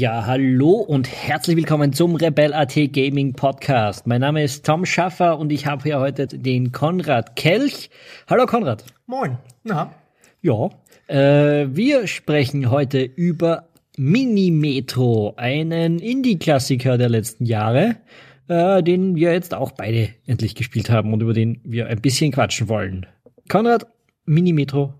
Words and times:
Ja, 0.00 0.24
hallo 0.24 0.76
und 0.76 1.12
herzlich 1.12 1.58
willkommen 1.58 1.92
zum 1.92 2.14
Rebel.at 2.14 2.74
Gaming 2.90 3.34
Podcast. 3.34 4.06
Mein 4.06 4.22
Name 4.22 4.42
ist 4.42 4.64
Tom 4.64 4.86
Schaffer 4.86 5.38
und 5.38 5.52
ich 5.52 5.66
habe 5.66 5.82
hier 5.82 6.00
heute 6.00 6.26
den 6.26 6.72
Konrad 6.72 7.36
Kelch. 7.36 7.90
Hallo 8.26 8.46
Konrad. 8.46 8.82
Moin. 9.04 9.36
Na? 9.62 9.94
Ja, 10.40 10.70
äh, 11.06 11.68
wir 11.76 12.06
sprechen 12.06 12.70
heute 12.70 13.02
über 13.02 13.68
Mini-Metro, 13.98 15.34
einen 15.36 15.98
Indie-Klassiker 15.98 16.96
der 16.96 17.10
letzten 17.10 17.44
Jahre, 17.44 17.96
äh, 18.48 18.82
den 18.82 19.16
wir 19.16 19.34
jetzt 19.34 19.52
auch 19.52 19.72
beide 19.72 20.08
endlich 20.26 20.54
gespielt 20.54 20.88
haben 20.88 21.12
und 21.12 21.20
über 21.20 21.34
den 21.34 21.60
wir 21.62 21.88
ein 21.88 22.00
bisschen 22.00 22.32
quatschen 22.32 22.70
wollen. 22.70 23.04
Konrad, 23.50 23.86
Mini-Metro. 24.24 24.94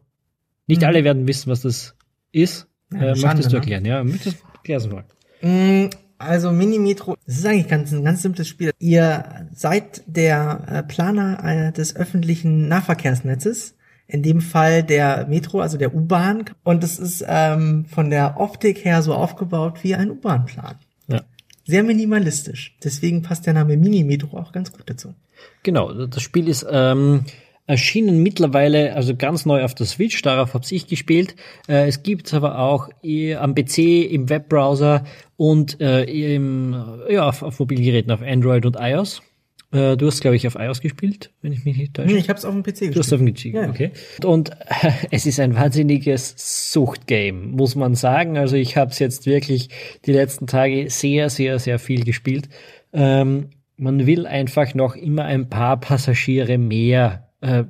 Nicht 0.67 0.83
mhm. 0.83 0.89
alle 0.89 1.05
werden 1.05 1.27
wissen, 1.27 1.51
was 1.51 1.63
das 1.63 1.97
ist. 2.33 2.70
Ja, 2.93 3.01
äh, 3.01 3.17
Schande, 3.17 3.27
möchtest 3.27 3.47
du 3.47 3.57
ne? 3.57 3.57
erklären? 3.61 3.85
Ja, 3.85 4.05
möchtest 4.05 4.37
erklär's 4.55 4.89
mal. 4.89 5.05
Mm, 5.43 5.91
also 6.19 6.53
Mini-Metro, 6.53 7.17
das 7.27 7.39
ist 7.39 7.47
eigentlich 7.47 7.69
ganz, 7.69 7.93
ein 7.93 8.05
ganz 8.05 8.23
simples 8.23 8.49
Spiel. 8.49 8.73
Ihr 8.79 9.47
seid 9.55 10.03
der 10.07 10.65
äh, 10.67 10.83
Planer 10.83 11.43
äh, 11.45 11.73
des 11.73 11.97
öffentlichen 11.97 12.69
Nahverkehrsnetzes 12.69 13.75
in 14.07 14.23
dem 14.23 14.41
Fall 14.41 14.83
der 14.83 15.27
Metro, 15.29 15.61
also 15.61 15.79
der 15.79 15.95
U-Bahn. 15.95 16.45
Und 16.65 16.85
es 16.85 16.99
ist 16.99 17.25
ähm, 17.27 17.87
von 17.87 18.11
der 18.11 18.41
Optik 18.41 18.85
her 18.85 19.03
so 19.03 19.15
aufgebaut 19.15 19.83
wie 19.83 19.95
ein 19.95 20.11
U-Bahn-Plan. 20.11 20.77
Ja. 21.07 21.23
Sehr 21.65 21.85
minimalistisch. 21.85 22.77
Deswegen 22.83 23.23
passt 23.23 23.47
der 23.47 23.55
Name 23.55 23.77
Mini-Metro 23.77 24.37
auch 24.37 24.53
ganz 24.53 24.73
gut 24.73 24.83
dazu. 24.87 25.15
Genau, 25.63 26.07
das 26.07 26.23
Spiel 26.23 26.49
ist 26.49 26.67
ähm, 26.71 27.25
erschienen 27.67 28.23
mittlerweile, 28.23 28.95
also 28.95 29.15
ganz 29.15 29.47
neu 29.47 29.63
auf 29.63 29.75
der 29.75 29.87
Switch, 29.87 30.21
darauf 30.23 30.55
habe 30.55 30.65
ich 30.69 30.87
gespielt. 30.87 31.37
Äh, 31.69 31.87
es 31.87 32.03
gibt 32.03 32.33
aber 32.35 32.59
auch 32.59 32.89
am 33.39 33.55
PC, 33.55 33.79
im 34.11 34.29
Webbrowser 34.29 35.05
und 35.37 35.81
äh, 35.81 36.05
im, 36.05 36.75
ja, 37.09 37.29
auf, 37.29 37.43
auf 37.43 37.59
Mobilgeräten, 37.59 38.11
auf 38.11 38.23
Android 38.23 38.67
und 38.67 38.77
iOS. 38.79 39.23
Äh, 39.73 39.97
du 39.97 40.07
hast, 40.07 40.21
glaube 40.21 40.37
ich, 40.37 40.47
auf 40.47 40.57
iOS 40.57 40.81
gespielt, 40.81 41.31
wenn 41.43 41.53
ich 41.53 41.65
mich 41.65 41.77
nicht 41.77 41.95
täusche. 41.95 42.13
Nee, 42.13 42.19
ich 42.19 42.29
habe 42.29 42.39
es 42.39 42.45
auf 42.45 42.53
dem 42.53 42.63
PC 42.63 42.67
gespielt. 42.67 42.97
Du 42.97 42.99
hast 43.01 43.13
auf 43.13 43.21
dem 43.21 43.33
PC, 43.33 43.45
ja. 43.47 43.69
okay. 43.69 43.93
Und 44.25 44.51
äh, 44.51 44.91
es 45.13 45.27
ist 45.27 45.39
ein 45.39 45.55
wahnsinniges 45.55 46.73
Suchtgame, 46.73 47.33
muss 47.33 47.77
man 47.77 47.95
sagen. 47.95 48.37
Also 48.37 48.57
ich 48.57 48.77
habe 48.77 48.91
es 48.91 48.99
jetzt 48.99 49.27
wirklich 49.27 49.69
die 50.07 50.13
letzten 50.13 50.49
Tage 50.49 50.91
sehr, 50.91 51.31
sehr, 51.31 51.59
sehr 51.61 51.79
viel 51.79 52.05
gespielt. 52.05 52.49
Ähm, 52.93 53.51
man 53.77 54.07
will 54.07 54.27
einfach 54.27 54.75
noch 54.75 54.97
immer 54.97 55.25
ein 55.25 55.49
paar 55.49 55.79
Passagiere 55.79 56.59
mehr 56.59 57.30
äh, 57.41 57.65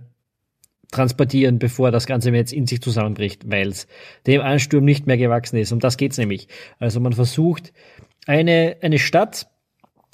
transportieren, 0.91 1.59
bevor 1.59 1.91
das 1.91 2.07
Ganze 2.07 2.31
jetzt 2.31 2.53
in 2.53 2.67
sich 2.67 2.81
zusammenbricht, 2.81 3.49
weil 3.51 3.69
es 3.69 3.87
dem 4.27 4.41
Ansturm 4.41 4.85
nicht 4.85 5.07
mehr 5.07 5.17
gewachsen 5.17 5.57
ist. 5.57 5.73
Um 5.73 5.81
das 5.81 5.97
geht's 5.97 6.19
nämlich. 6.19 6.49
Also 6.79 7.01
man 7.01 7.13
versucht 7.13 7.73
eine, 8.27 8.77
eine 8.83 8.99
Stadt, 8.99 9.49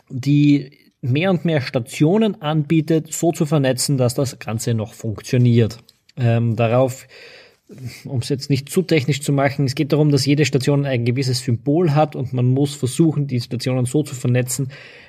die 0.08 0.70
mehr 1.00 1.30
und 1.30 1.44
mehr 1.44 1.60
Stationen 1.60 2.40
anbietet, 2.42 3.12
so 3.12 3.32
zu 3.32 3.46
vernetzen, 3.46 3.96
dass 3.96 4.14
das 4.14 4.38
Ganze 4.38 4.74
noch 4.74 4.92
funktioniert. 4.94 5.78
Ähm, 6.16 6.56
darauf, 6.56 7.06
um 8.04 8.20
es 8.20 8.28
jetzt 8.28 8.50
nicht 8.50 8.68
zu 8.68 8.82
technisch 8.82 9.20
zu 9.22 9.32
machen, 9.32 9.64
es 9.64 9.74
geht 9.74 9.92
darum, 9.92 10.10
dass 10.10 10.24
jede 10.24 10.44
Station 10.44 10.84
ein 10.84 11.04
gewisses 11.04 11.40
Symbol 11.40 11.94
hat 11.94 12.14
und 12.14 12.32
man 12.32 12.46
muss 12.46 12.74
versuchen, 12.74 13.26
die 13.26 13.40
Stationen 13.40 13.86
so 13.86 14.02
zu 14.02 14.14
vernetzen, 14.14 14.68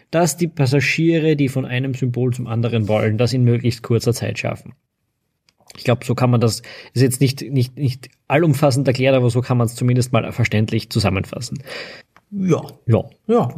dass 0.10 0.38
die 0.38 0.48
Passagiere, 0.48 1.36
die 1.36 1.50
von 1.50 1.66
einem 1.66 1.94
Symbol 1.94 2.34
zum 2.34 2.48
anderen 2.48 2.88
wollen, 2.88 3.18
das 3.18 3.34
in 3.34 3.44
möglichst 3.44 3.84
kurzer 3.84 4.14
Zeit 4.14 4.40
schaffen. 4.40 4.74
Ich 5.76 5.84
glaube, 5.84 6.06
so 6.06 6.16
kann 6.16 6.32
man 6.32 6.42
das, 6.42 6.62
ist 6.94 7.02
jetzt 7.02 7.22
nicht, 7.22 7.42
nicht, 7.42 7.78
nicht 7.78 8.10
allumfassend 8.28 8.88
erklärt, 8.88 9.16
aber 9.16 9.30
so 9.30 9.42
kann 9.42 9.58
man 9.58 9.68
es 9.68 9.76
zumindest 9.76 10.12
mal 10.12 10.32
verständlich 10.32 10.90
zusammenfassen. 10.90 11.62
Ja. 12.32 12.62
Ja. 12.88 13.04
Ja. 13.28 13.50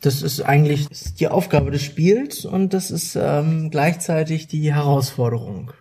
Das 0.00 0.22
ist 0.22 0.40
eigentlich 0.40 0.88
die 1.18 1.28
Aufgabe 1.28 1.70
des 1.70 1.82
Spiels 1.82 2.44
und 2.44 2.74
das 2.74 2.90
ist 2.90 3.16
ähm, 3.16 3.70
gleichzeitig 3.70 4.48
die 4.48 4.74
Herausforderung. 4.74 5.72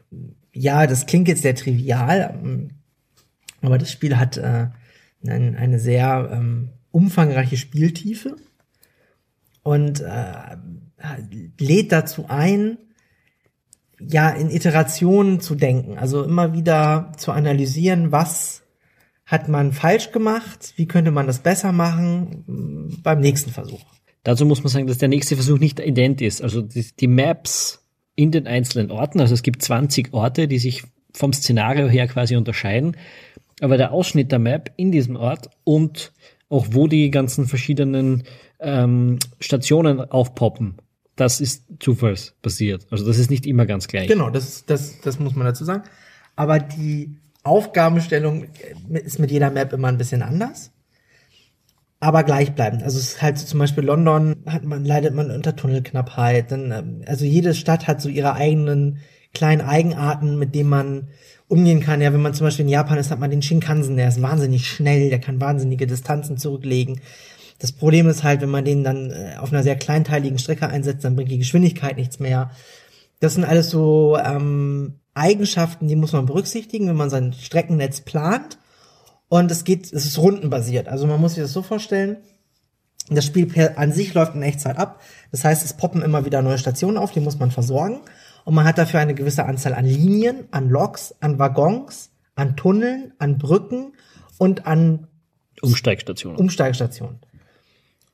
Ja, 0.53 0.87
das 0.87 1.05
klingt 1.05 1.27
jetzt 1.27 1.43
sehr 1.43 1.55
trivial, 1.55 2.39
ähm, 2.43 2.69
aber 3.61 3.77
das 3.77 3.91
Spiel 3.91 4.17
hat 4.17 4.37
äh, 4.37 4.67
eine, 5.25 5.57
eine 5.57 5.79
sehr 5.79 6.29
ähm, 6.31 6.69
umfangreiche 6.91 7.57
Spieltiefe 7.57 8.35
und 9.63 10.01
äh, 10.01 10.57
lädt 11.59 11.91
dazu 11.91 12.25
ein, 12.27 12.77
ja, 13.99 14.29
in 14.29 14.49
Iterationen 14.49 15.39
zu 15.39 15.55
denken, 15.55 15.97
also 15.97 16.23
immer 16.23 16.53
wieder 16.53 17.11
zu 17.17 17.31
analysieren, 17.31 18.11
was 18.11 18.63
hat 19.25 19.47
man 19.47 19.71
falsch 19.71 20.11
gemacht? 20.11 20.73
Wie 20.75 20.87
könnte 20.87 21.11
man 21.11 21.27
das 21.27 21.39
besser 21.39 21.71
machen 21.71 22.43
mm, 22.47 23.01
beim 23.01 23.21
nächsten 23.21 23.51
Versuch? 23.51 23.81
Dazu 24.23 24.45
muss 24.45 24.63
man 24.63 24.69
sagen, 24.69 24.87
dass 24.87 24.97
der 24.97 25.07
nächste 25.07 25.35
Versuch 25.35 25.59
nicht 25.59 25.79
ident 25.79 26.21
ist. 26.21 26.41
Also 26.41 26.61
die, 26.61 26.85
die 26.99 27.07
Maps 27.07 27.80
in 28.15 28.31
den 28.31 28.47
einzelnen 28.47 28.91
Orten, 28.91 29.19
also 29.19 29.33
es 29.33 29.43
gibt 29.43 29.61
20 29.61 30.13
Orte, 30.13 30.47
die 30.47 30.59
sich 30.59 30.83
vom 31.13 31.33
Szenario 31.33 31.87
her 31.87 32.07
quasi 32.07 32.35
unterscheiden. 32.35 32.95
Aber 33.61 33.77
der 33.77 33.91
Ausschnitt 33.91 34.31
der 34.31 34.39
Map 34.39 34.71
in 34.75 34.91
diesem 34.91 35.15
Ort 35.15 35.49
und 35.63 36.11
auch 36.49 36.67
wo 36.71 36.87
die 36.87 37.11
ganzen 37.11 37.47
verschiedenen 37.47 38.23
ähm, 38.59 39.19
Stationen 39.39 39.99
aufpoppen, 39.99 40.75
das 41.15 41.39
ist 41.39 41.65
zufallsbasiert. 41.79 42.87
Also 42.89 43.05
das 43.05 43.17
ist 43.17 43.29
nicht 43.29 43.45
immer 43.45 43.65
ganz 43.65 43.87
gleich. 43.87 44.07
Genau, 44.07 44.29
das, 44.29 44.65
das, 44.65 44.99
das 45.01 45.19
muss 45.19 45.35
man 45.35 45.45
dazu 45.45 45.63
sagen. 45.63 45.83
Aber 46.35 46.59
die 46.59 47.15
Aufgabenstellung 47.43 48.47
ist 48.89 49.19
mit 49.19 49.31
jeder 49.31 49.51
Map 49.51 49.73
immer 49.73 49.87
ein 49.87 49.97
bisschen 49.97 50.21
anders. 50.21 50.71
Aber 52.03 52.23
gleichbleibend. 52.23 52.81
Also 52.81 52.97
es 52.97 53.09
ist 53.09 53.21
halt 53.21 53.37
so 53.37 53.45
zum 53.45 53.59
Beispiel 53.59 53.83
London 53.83 54.37
hat 54.47 54.63
man, 54.65 54.83
leidet 54.83 55.13
man 55.13 55.29
unter 55.29 55.55
Tunnelknappheit. 55.55 56.51
Dann, 56.51 56.71
ähm, 56.71 57.01
also 57.05 57.25
jede 57.25 57.53
Stadt 57.53 57.87
hat 57.87 58.01
so 58.01 58.09
ihre 58.09 58.33
eigenen 58.33 58.97
kleinen 59.33 59.61
Eigenarten, 59.61 60.37
mit 60.37 60.55
denen 60.55 60.69
man 60.69 61.07
umgehen 61.47 61.79
kann. 61.79 62.01
Ja, 62.01 62.11
wenn 62.11 62.21
man 62.21 62.33
zum 62.33 62.47
Beispiel 62.47 62.65
in 62.65 62.71
Japan 62.71 62.97
ist, 62.97 63.11
hat 63.11 63.19
man 63.19 63.29
den 63.29 63.43
Shinkansen, 63.43 63.97
der 63.97 64.07
ist 64.07 64.21
wahnsinnig 64.21 64.67
schnell, 64.67 65.09
der 65.09 65.19
kann 65.19 65.39
wahnsinnige 65.39 65.85
Distanzen 65.85 66.37
zurücklegen. 66.37 67.01
Das 67.59 67.71
Problem 67.71 68.09
ist 68.09 68.23
halt, 68.23 68.41
wenn 68.41 68.49
man 68.49 68.65
den 68.65 68.83
dann 68.83 69.11
äh, 69.11 69.35
auf 69.37 69.53
einer 69.53 69.61
sehr 69.61 69.75
kleinteiligen 69.75 70.39
Strecke 70.39 70.67
einsetzt, 70.67 71.05
dann 71.05 71.15
bringt 71.15 71.29
die 71.29 71.37
Geschwindigkeit 71.37 71.97
nichts 71.97 72.19
mehr. 72.19 72.49
Das 73.19 73.35
sind 73.35 73.43
alles 73.43 73.69
so 73.69 74.17
ähm, 74.17 74.95
Eigenschaften, 75.13 75.87
die 75.87 75.95
muss 75.95 76.13
man 76.13 76.25
berücksichtigen, 76.25 76.87
wenn 76.87 76.95
man 76.95 77.11
sein 77.11 77.33
Streckennetz 77.33 78.01
plant. 78.01 78.57
Und 79.31 79.49
es 79.49 79.63
geht, 79.63 79.93
es 79.93 80.05
ist 80.05 80.17
rundenbasiert. 80.17 80.89
Also 80.89 81.07
man 81.07 81.21
muss 81.21 81.35
sich 81.35 81.43
das 81.43 81.53
so 81.53 81.61
vorstellen. 81.61 82.17
Das 83.09 83.23
Spiel 83.23 83.45
per, 83.45 83.79
an 83.79 83.93
sich 83.93 84.13
läuft 84.13 84.35
in 84.35 84.41
Echtzeit 84.41 84.77
ab. 84.77 84.99
Das 85.31 85.45
heißt, 85.45 85.63
es 85.63 85.71
poppen 85.71 86.01
immer 86.01 86.25
wieder 86.25 86.41
neue 86.41 86.57
Stationen 86.57 86.97
auf, 86.97 87.13
die 87.13 87.21
muss 87.21 87.39
man 87.39 87.49
versorgen. 87.49 88.01
Und 88.43 88.55
man 88.55 88.65
hat 88.65 88.77
dafür 88.77 88.99
eine 88.99 89.15
gewisse 89.15 89.45
Anzahl 89.45 89.73
an 89.73 89.85
Linien, 89.85 90.49
an 90.51 90.67
Loks, 90.67 91.15
an 91.21 91.39
Waggons, 91.39 92.09
an 92.35 92.57
Tunneln, 92.57 93.13
an 93.19 93.37
Brücken 93.37 93.93
und 94.37 94.67
an 94.67 95.07
Umsteigstationen. 95.61 96.37
Umsteigstationen. 96.37 97.19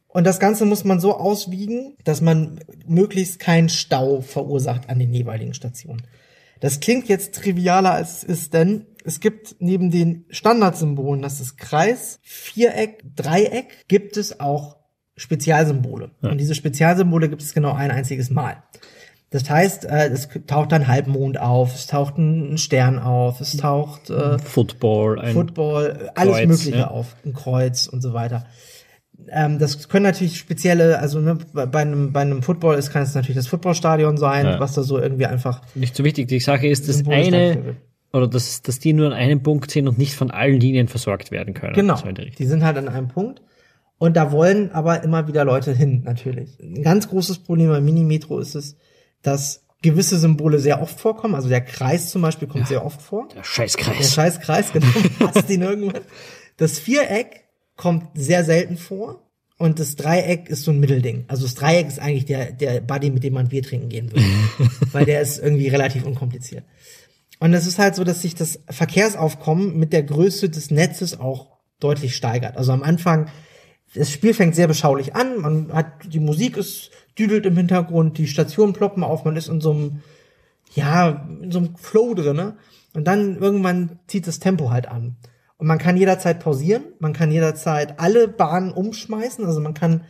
Und 0.10 0.24
das 0.24 0.40
Ganze 0.40 0.66
muss 0.66 0.84
man 0.84 1.00
so 1.00 1.18
auswiegen, 1.18 1.98
dass 2.04 2.22
man 2.22 2.60
möglichst 2.86 3.40
keinen 3.40 3.70
Stau 3.70 4.22
verursacht 4.22 4.88
an 4.88 5.00
den 5.00 5.12
jeweiligen 5.12 5.56
Stationen. 5.56 6.04
Das 6.60 6.80
klingt 6.80 7.10
jetzt 7.10 7.34
trivialer 7.34 7.94
als 7.94 8.18
es 8.18 8.24
ist, 8.24 8.54
denn 8.54 8.86
es 9.08 9.22
gibt 9.22 9.56
neben 9.60 9.90
den 9.90 10.26
Standardsymbolen, 10.30 11.22
das 11.22 11.40
ist 11.40 11.58
Kreis, 11.58 12.20
Viereck, 12.24 13.04
Dreieck, 13.16 13.88
gibt 13.88 14.18
es 14.18 14.42
auch 14.42 14.76
Spezialsymbole. 15.16 16.12
Ja. 16.22 16.30
Und 16.30 16.40
diese 16.40 16.54
Spezialsymbole 16.54 17.30
gibt 17.30 17.42
es 17.42 17.54
genau 17.54 17.72
ein 17.72 17.90
einziges 17.90 18.30
Mal. 18.30 18.62
Das 19.30 19.50
heißt, 19.50 19.86
äh, 19.86 20.08
es 20.08 20.28
taucht 20.46 20.74
dann 20.74 20.90
Halbmond 20.90 21.40
auf, 21.40 21.74
es 21.74 21.88
taucht 21.88 22.18
ein 22.18 22.58
Stern 22.58 23.00
auf, 23.00 23.40
es 23.40 23.56
taucht 23.56 24.10
äh, 24.10 24.40
Football, 24.40 25.20
ein 25.20 25.34
Football, 25.34 26.12
alles 26.14 26.36
Kreuz, 26.36 26.48
Mögliche 26.48 26.78
ja. 26.78 26.88
auf, 26.90 27.16
ein 27.26 27.34
Kreuz 27.34 27.88
und 27.88 28.02
so 28.02 28.12
weiter. 28.14 28.46
Ähm, 29.30 29.58
das 29.58 29.88
können 29.88 30.04
natürlich 30.04 30.38
spezielle, 30.38 31.00
also 31.00 31.20
ne, 31.20 31.38
bei 31.54 31.80
einem 31.80 32.12
bei 32.12 32.22
einem 32.22 32.44
Football 32.44 32.78
ist 32.78 32.92
kann 32.92 33.04
es 33.04 33.16
natürlich 33.16 33.38
das 33.38 33.48
Footballstadion 33.48 34.18
sein, 34.18 34.46
ja. 34.46 34.60
was 34.60 34.74
da 34.74 34.84
so 34.84 35.00
irgendwie 35.00 35.28
einfach 35.28 35.62
nicht 35.76 35.96
so 35.96 36.04
wichtig. 36.04 36.28
Die 36.28 36.42
Sache 36.42 36.68
ist, 36.68 36.90
dass 36.90 37.08
eine 37.08 37.78
oder 38.14 38.28
dass, 38.28 38.62
dass 38.62 38.80
die 38.80 38.94
nur 38.94 39.08
an 39.08 39.14
einem 39.14 39.44
Punkt 39.44 39.72
sind 39.72 39.88
und 39.88 39.98
nicht 39.98 40.16
von 40.16 40.32
allen 40.32 40.60
Linien 40.60 40.88
versorgt 40.88 41.32
werden 41.32 41.54
können. 41.54 41.74
Genau. 41.74 42.02
Die 42.02 42.46
sind 42.46 42.64
halt 42.64 42.78
an 42.78 42.88
einem 42.88 43.08
Punkt. 43.08 43.42
Und 44.00 44.16
da 44.16 44.32
wollen 44.32 44.72
aber 44.72 45.04
immer 45.04 45.28
wieder 45.28 45.44
Leute 45.44 45.74
hin, 45.74 46.04
natürlich. 46.06 46.60
Ein 46.60 46.84
ganz 46.84 47.10
großes 47.10 47.40
Problem 47.40 47.70
bei 47.70 47.82
Minimetro 47.82 48.40
ist 48.40 48.56
es, 48.56 48.78
dass 49.24 49.66
gewisse 49.82 50.18
Symbole 50.18 50.60
sehr 50.60 50.82
oft 50.82 51.00
vorkommen. 51.00 51.36
Also 51.36 51.50
der 51.50 51.62
Kreis 51.62 52.10
zum 52.10 52.22
Beispiel 52.22 52.48
kommt 52.48 52.66
ja, 52.66 52.68
sehr 52.68 52.86
oft 52.86 53.02
vor. 53.02 53.28
Der 53.36 53.44
Scheißkreis. 53.44 53.98
Der 53.98 54.04
Scheißkreis, 54.04 54.72
genau. 54.72 54.88
Passt 55.20 55.50
ihn 55.50 55.62
irgendwann. 55.62 56.02
Das 56.58 56.80
Viereck 56.80 57.46
kommt 57.76 58.06
sehr 58.16 58.44
selten 58.44 58.78
vor. 58.78 59.24
Und 59.60 59.80
das 59.80 59.96
Dreieck 59.96 60.50
ist 60.50 60.66
so 60.66 60.72
ein 60.72 60.80
Mittelding. 60.80 61.26
Also 61.28 61.44
das 61.44 61.56
Dreieck 61.56 61.88
ist 61.88 62.00
eigentlich 62.00 62.26
der, 62.26 62.52
der 62.52 62.80
Buddy, 62.80 63.10
mit 63.10 63.24
dem 63.24 63.34
man 63.34 63.48
Bier 63.48 63.64
trinken 63.64 63.90
gehen 63.90 64.12
würde. 64.12 64.26
weil 64.92 65.06
der 65.06 65.22
ist 65.22 65.40
irgendwie 65.40 65.68
relativ 65.68 66.06
unkompliziert. 66.06 66.64
Und 67.40 67.54
es 67.54 67.68
ist 67.68 67.80
halt 67.80 67.96
so, 67.96 68.04
dass 68.04 68.22
sich 68.22 68.36
das 68.36 68.60
Verkehrsaufkommen 68.70 69.78
mit 69.78 69.94
der 69.94 70.04
Größe 70.04 70.50
des 70.50 70.72
Netzes 70.72 71.20
auch 71.20 71.58
deutlich 71.80 72.16
steigert. 72.16 72.58
Also 72.58 72.72
am 72.72 72.84
Anfang 72.84 73.30
das 73.96 74.12
Spiel 74.12 74.34
fängt 74.34 74.56
sehr 74.56 74.68
beschaulich 74.68 75.16
an, 75.16 75.42
man 75.42 75.74
hat, 75.74 75.88
die 76.06 76.20
Musik 76.20 76.58
ist, 76.58 76.92
düdelt 77.18 77.46
im 77.46 77.58
Hintergrund, 77.58 78.18
die 78.18 78.28
Stationen 78.28 78.74
ploppen 78.74 79.04
auf, 79.04 79.26
man 79.26 79.36
ist 79.36 79.48
in 79.48 79.62
so 79.62 79.72
einem, 79.72 80.02
ja, 80.74 81.28
in 81.42 81.52
so 81.52 81.60
einem 81.60 81.76
Flow 81.78 82.14
drinne. 82.14 82.58
Und 82.94 83.06
dann 83.06 83.38
irgendwann 83.38 84.00
zieht 84.08 84.28
das 84.28 84.40
Tempo 84.40 84.72
halt 84.72 84.88
an. 84.88 85.18
Und 85.58 85.68
man 85.68 85.78
kann 85.78 85.98
jederzeit 85.98 86.40
pausieren, 86.40 86.84
man 87.00 87.14
kann 87.14 87.32
jederzeit 87.32 88.00
alle 88.00 88.28
Bahnen 88.28 88.72
umschmeißen, 88.72 89.46
also 89.46 89.60
man 89.60 89.74
kann 89.74 90.04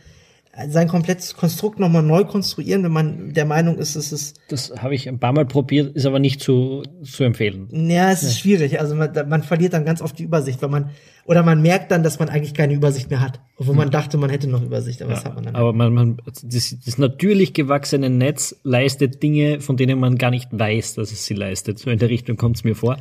sein 0.68 0.88
komplettes 0.88 1.36
Konstrukt 1.36 1.78
nochmal 1.78 2.02
neu 2.02 2.24
konstruieren, 2.24 2.82
wenn 2.82 2.92
man 2.92 3.32
der 3.32 3.44
Meinung 3.44 3.78
ist, 3.78 3.94
es 3.94 4.12
ist. 4.12 4.40
Das 4.48 4.72
habe 4.78 4.94
ich 4.94 5.08
ein 5.08 5.20
paar 5.20 5.32
Mal 5.32 5.46
probiert, 5.46 5.94
ist 5.94 6.06
aber 6.06 6.18
nicht 6.18 6.40
zu, 6.40 6.82
zu 7.02 7.22
empfehlen. 7.22 7.68
Ja, 7.70 8.10
es 8.10 8.22
ist 8.22 8.34
ja. 8.34 8.40
schwierig. 8.40 8.80
Also 8.80 8.96
man, 8.96 9.12
man 9.28 9.42
verliert 9.42 9.72
dann 9.72 9.84
ganz 9.84 10.02
oft 10.02 10.18
die 10.18 10.24
Übersicht, 10.24 10.60
weil 10.60 10.68
man, 10.68 10.90
oder 11.26 11.44
man 11.44 11.62
merkt 11.62 11.92
dann, 11.92 12.02
dass 12.02 12.18
man 12.18 12.28
eigentlich 12.28 12.54
keine 12.54 12.74
Übersicht 12.74 13.08
mehr 13.08 13.20
hat. 13.20 13.40
Obwohl 13.56 13.74
hm. 13.74 13.78
man 13.78 13.90
dachte, 13.90 14.18
man 14.18 14.30
hätte 14.30 14.48
noch 14.48 14.62
Übersicht, 14.62 15.00
aber 15.00 15.12
ja, 15.12 15.16
das 15.16 15.24
hat 15.24 15.34
man 15.36 15.44
dann. 15.44 15.54
Aber 15.54 15.72
man, 15.72 15.94
man 15.94 16.16
das, 16.42 16.76
das 16.84 16.98
natürlich 16.98 17.54
gewachsene 17.54 18.10
Netz 18.10 18.56
leistet 18.64 19.22
Dinge, 19.22 19.60
von 19.60 19.76
denen 19.76 20.00
man 20.00 20.18
gar 20.18 20.30
nicht 20.30 20.48
weiß, 20.50 20.94
dass 20.94 21.12
es 21.12 21.24
sie 21.24 21.34
leistet. 21.34 21.78
So 21.78 21.90
in 21.90 21.98
der 21.98 22.08
Richtung 22.08 22.36
kommt 22.36 22.56
es 22.56 22.64
mir 22.64 22.74
vor. 22.74 22.96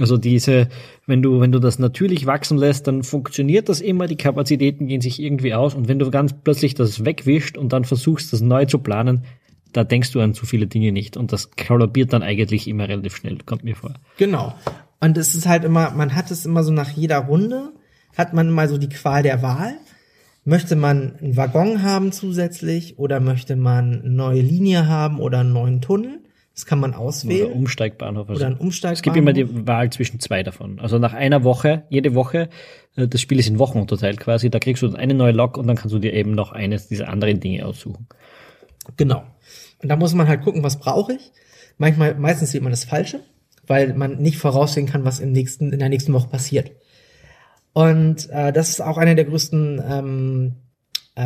Also 0.00 0.16
diese, 0.16 0.68
wenn 1.06 1.20
du, 1.20 1.40
wenn 1.40 1.52
du 1.52 1.58
das 1.58 1.78
natürlich 1.78 2.24
wachsen 2.24 2.56
lässt, 2.56 2.86
dann 2.86 3.02
funktioniert 3.02 3.68
das 3.68 3.80
immer, 3.82 4.06
die 4.06 4.16
Kapazitäten 4.16 4.86
gehen 4.86 5.02
sich 5.02 5.22
irgendwie 5.22 5.52
aus 5.52 5.74
und 5.74 5.88
wenn 5.88 5.98
du 5.98 6.10
ganz 6.10 6.34
plötzlich 6.42 6.74
das 6.74 7.04
wegwischt 7.04 7.58
und 7.58 7.72
dann 7.72 7.84
versuchst, 7.84 8.32
das 8.32 8.40
neu 8.40 8.64
zu 8.64 8.78
planen, 8.78 9.24
da 9.72 9.84
denkst 9.84 10.10
du 10.12 10.20
an 10.20 10.34
zu 10.34 10.46
viele 10.46 10.66
Dinge 10.66 10.90
nicht 10.90 11.16
und 11.16 11.32
das 11.32 11.50
kollabiert 11.52 12.12
dann 12.12 12.22
eigentlich 12.22 12.66
immer 12.66 12.88
relativ 12.88 13.16
schnell, 13.16 13.38
kommt 13.44 13.62
mir 13.62 13.76
vor. 13.76 13.92
Genau. 14.16 14.54
Und 15.00 15.18
es 15.18 15.34
ist 15.34 15.46
halt 15.46 15.64
immer, 15.64 15.90
man 15.90 16.14
hat 16.14 16.30
es 16.30 16.46
immer 16.46 16.64
so 16.64 16.72
nach 16.72 16.90
jeder 16.90 17.18
Runde, 17.18 17.72
hat 18.16 18.32
man 18.32 18.50
mal 18.50 18.68
so 18.68 18.78
die 18.78 18.88
Qual 18.88 19.22
der 19.22 19.42
Wahl. 19.42 19.74
Möchte 20.44 20.76
man 20.76 21.16
einen 21.20 21.36
Waggon 21.36 21.82
haben 21.82 22.12
zusätzlich 22.12 22.98
oder 22.98 23.20
möchte 23.20 23.54
man 23.56 24.00
eine 24.00 24.10
neue 24.10 24.40
Linie 24.40 24.86
haben 24.86 25.20
oder 25.20 25.40
einen 25.40 25.52
neuen 25.52 25.82
Tunnel? 25.82 26.20
Das 26.54 26.66
kann 26.66 26.80
man 26.80 26.94
auswählen. 26.94 27.46
Oder 27.46 27.56
Umsteigbahnhof. 27.56 28.28
Also 28.28 28.40
oder 28.40 28.54
ein 28.54 28.58
Umsteigbahnhof. 28.58 28.98
Es 28.98 29.02
gibt 29.02 29.16
immer 29.16 29.32
die 29.32 29.66
Wahl 29.66 29.90
zwischen 29.90 30.20
zwei 30.20 30.42
davon. 30.42 30.78
Also 30.80 30.98
nach 30.98 31.14
einer 31.14 31.44
Woche, 31.44 31.84
jede 31.88 32.14
Woche, 32.14 32.48
äh, 32.96 33.08
das 33.08 33.20
Spiel 33.20 33.38
ist 33.38 33.48
in 33.48 33.58
Wochen 33.58 33.78
unterteilt 33.78 34.18
quasi, 34.18 34.50
da 34.50 34.58
kriegst 34.58 34.82
du 34.82 34.94
eine 34.94 35.14
neue 35.14 35.32
Lok 35.32 35.56
und 35.56 35.66
dann 35.66 35.76
kannst 35.76 35.94
du 35.94 35.98
dir 35.98 36.12
eben 36.12 36.32
noch 36.32 36.52
eines 36.52 36.88
dieser 36.88 37.08
anderen 37.08 37.40
Dinge 37.40 37.64
aussuchen. 37.64 38.06
Genau. 38.96 39.22
Und 39.82 39.88
da 39.88 39.96
muss 39.96 40.14
man 40.14 40.28
halt 40.28 40.42
gucken, 40.42 40.62
was 40.62 40.78
brauche 40.78 41.14
ich. 41.14 41.32
Manchmal, 41.78 42.14
meistens 42.14 42.50
sieht 42.50 42.62
man 42.62 42.72
das 42.72 42.84
Falsche, 42.84 43.20
weil 43.66 43.94
man 43.94 44.18
nicht 44.18 44.36
voraussehen 44.36 44.86
kann, 44.86 45.04
was 45.04 45.20
im 45.20 45.32
nächsten, 45.32 45.72
in 45.72 45.78
der 45.78 45.88
nächsten 45.88 46.12
Woche 46.12 46.28
passiert. 46.28 46.72
Und 47.72 48.28
äh, 48.30 48.52
das 48.52 48.68
ist 48.68 48.80
auch 48.80 48.98
eine 48.98 49.14
der 49.14 49.24
größten 49.24 49.82
ähm, 49.88 50.56
äh, 51.14 51.22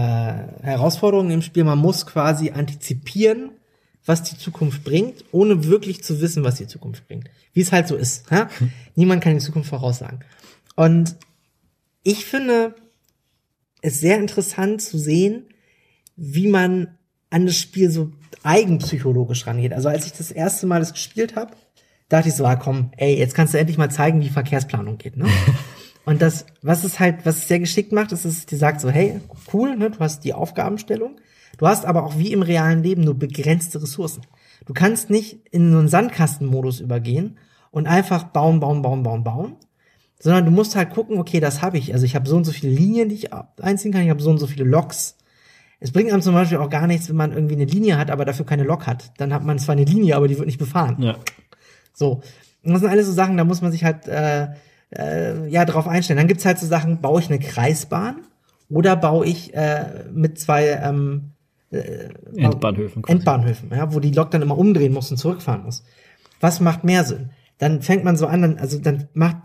Herausforderungen 0.62 1.30
im 1.30 1.42
Spiel. 1.42 1.64
Man 1.64 1.78
muss 1.78 2.06
quasi 2.06 2.50
antizipieren, 2.50 3.50
was 4.06 4.22
die 4.22 4.36
Zukunft 4.36 4.84
bringt, 4.84 5.24
ohne 5.32 5.64
wirklich 5.64 6.02
zu 6.02 6.20
wissen, 6.20 6.44
was 6.44 6.56
die 6.56 6.66
Zukunft 6.66 7.06
bringt. 7.06 7.30
Wie 7.52 7.60
es 7.60 7.72
halt 7.72 7.88
so 7.88 7.96
ist. 7.96 8.30
Ha? 8.30 8.48
Niemand 8.94 9.22
kann 9.22 9.34
die 9.34 9.44
Zukunft 9.44 9.70
voraussagen. 9.70 10.20
Und 10.76 11.16
ich 12.02 12.24
finde 12.26 12.74
es 13.80 14.00
sehr 14.00 14.18
interessant 14.18 14.82
zu 14.82 14.98
sehen, 14.98 15.46
wie 16.16 16.48
man 16.48 16.98
an 17.30 17.46
das 17.46 17.58
Spiel 17.58 17.90
so 17.90 18.12
eigenpsychologisch 18.42 19.46
rangeht. 19.46 19.72
Also 19.72 19.88
als 19.88 20.06
ich 20.06 20.12
das 20.12 20.30
erste 20.30 20.66
Mal 20.66 20.80
das 20.80 20.92
gespielt 20.92 21.34
habe, 21.34 21.56
dachte 22.08 22.28
ich 22.28 22.34
so, 22.34 22.44
ah, 22.44 22.56
komm, 22.56 22.92
ey, 22.96 23.16
jetzt 23.16 23.34
kannst 23.34 23.54
du 23.54 23.58
endlich 23.58 23.78
mal 23.78 23.90
zeigen, 23.90 24.20
wie 24.20 24.28
Verkehrsplanung 24.28 24.98
geht. 24.98 25.16
Ne? 25.16 25.26
Und 26.04 26.20
das, 26.20 26.44
was 26.60 26.84
es 26.84 27.00
halt, 27.00 27.24
was 27.24 27.38
es 27.38 27.48
sehr 27.48 27.58
geschickt 27.58 27.92
macht, 27.92 28.12
ist, 28.12 28.24
dass 28.24 28.32
es 28.32 28.46
dir 28.46 28.58
sagt 28.58 28.80
so, 28.80 28.90
hey, 28.90 29.20
cool, 29.52 29.76
ne, 29.76 29.90
du 29.90 29.98
hast 30.00 30.22
die 30.24 30.34
Aufgabenstellung, 30.34 31.16
Du 31.56 31.66
hast 31.66 31.84
aber 31.84 32.04
auch 32.04 32.18
wie 32.18 32.32
im 32.32 32.42
realen 32.42 32.82
Leben 32.82 33.02
nur 33.02 33.18
begrenzte 33.18 33.82
Ressourcen. 33.82 34.22
Du 34.66 34.72
kannst 34.72 35.10
nicht 35.10 35.40
in 35.50 35.72
so 35.72 35.78
einen 35.78 35.88
Sandkastenmodus 35.88 36.80
übergehen 36.80 37.38
und 37.70 37.86
einfach 37.86 38.24
bauen, 38.24 38.60
bauen, 38.60 38.82
bauen, 38.82 39.02
bauen, 39.02 39.24
bauen, 39.24 39.56
sondern 40.18 40.44
du 40.44 40.50
musst 40.50 40.76
halt 40.76 40.90
gucken, 40.90 41.18
okay, 41.18 41.40
das 41.40 41.60
habe 41.60 41.78
ich. 41.78 41.92
Also 41.92 42.06
ich 42.06 42.14
habe 42.14 42.28
so 42.28 42.36
und 42.36 42.44
so 42.44 42.52
viele 42.52 42.72
Linien, 42.72 43.08
die 43.08 43.16
ich 43.16 43.30
einziehen 43.60 43.92
kann, 43.92 44.02
ich 44.02 44.10
habe 44.10 44.22
so 44.22 44.30
und 44.30 44.38
so 44.38 44.46
viele 44.46 44.64
Loks. 44.64 45.16
Es 45.80 45.92
bringt 45.92 46.10
einem 46.10 46.22
zum 46.22 46.34
Beispiel 46.34 46.58
auch 46.58 46.70
gar 46.70 46.86
nichts, 46.86 47.08
wenn 47.08 47.16
man 47.16 47.32
irgendwie 47.32 47.56
eine 47.56 47.66
Linie 47.66 47.98
hat, 47.98 48.10
aber 48.10 48.24
dafür 48.24 48.46
keine 48.46 48.62
Lok 48.62 48.86
hat. 48.86 49.12
Dann 49.18 49.34
hat 49.34 49.44
man 49.44 49.58
zwar 49.58 49.74
eine 49.74 49.84
Linie, 49.84 50.16
aber 50.16 50.28
die 50.28 50.38
wird 50.38 50.46
nicht 50.46 50.58
befahren. 50.58 50.96
Ja. 51.02 51.16
So. 51.92 52.22
Und 52.62 52.72
das 52.72 52.80
sind 52.80 52.88
alles 52.88 53.06
so 53.06 53.12
Sachen, 53.12 53.36
da 53.36 53.44
muss 53.44 53.60
man 53.60 53.70
sich 53.70 53.84
halt 53.84 54.08
äh, 54.08 54.48
äh, 54.96 55.46
ja 55.48 55.66
drauf 55.66 55.86
einstellen. 55.86 56.16
Dann 56.16 56.28
gibt's 56.28 56.46
halt 56.46 56.58
so 56.58 56.66
Sachen, 56.66 57.02
baue 57.02 57.20
ich 57.20 57.28
eine 57.28 57.38
Kreisbahn 57.38 58.22
oder 58.70 58.96
baue 58.96 59.26
ich 59.26 59.52
äh, 59.52 60.04
mit 60.10 60.38
zwei 60.38 60.68
ähm, 60.68 61.33
äh, 61.74 62.08
Endbahnhöfen. 62.36 63.02
Quasi. 63.02 63.18
Endbahnhöfen, 63.18 63.70
ja, 63.70 63.92
wo 63.92 64.00
die 64.00 64.12
Lok 64.12 64.30
dann 64.30 64.42
immer 64.42 64.58
umdrehen 64.58 64.92
muss 64.92 65.10
und 65.10 65.16
zurückfahren 65.16 65.64
muss. 65.64 65.84
Was 66.40 66.60
macht 66.60 66.84
mehr 66.84 67.04
Sinn? 67.04 67.30
Dann 67.58 67.82
fängt 67.82 68.02
man 68.02 68.16
so 68.16 68.26
an, 68.26 68.42
dann, 68.42 68.58
also 68.58 68.78
dann 68.78 69.08
macht, 69.14 69.36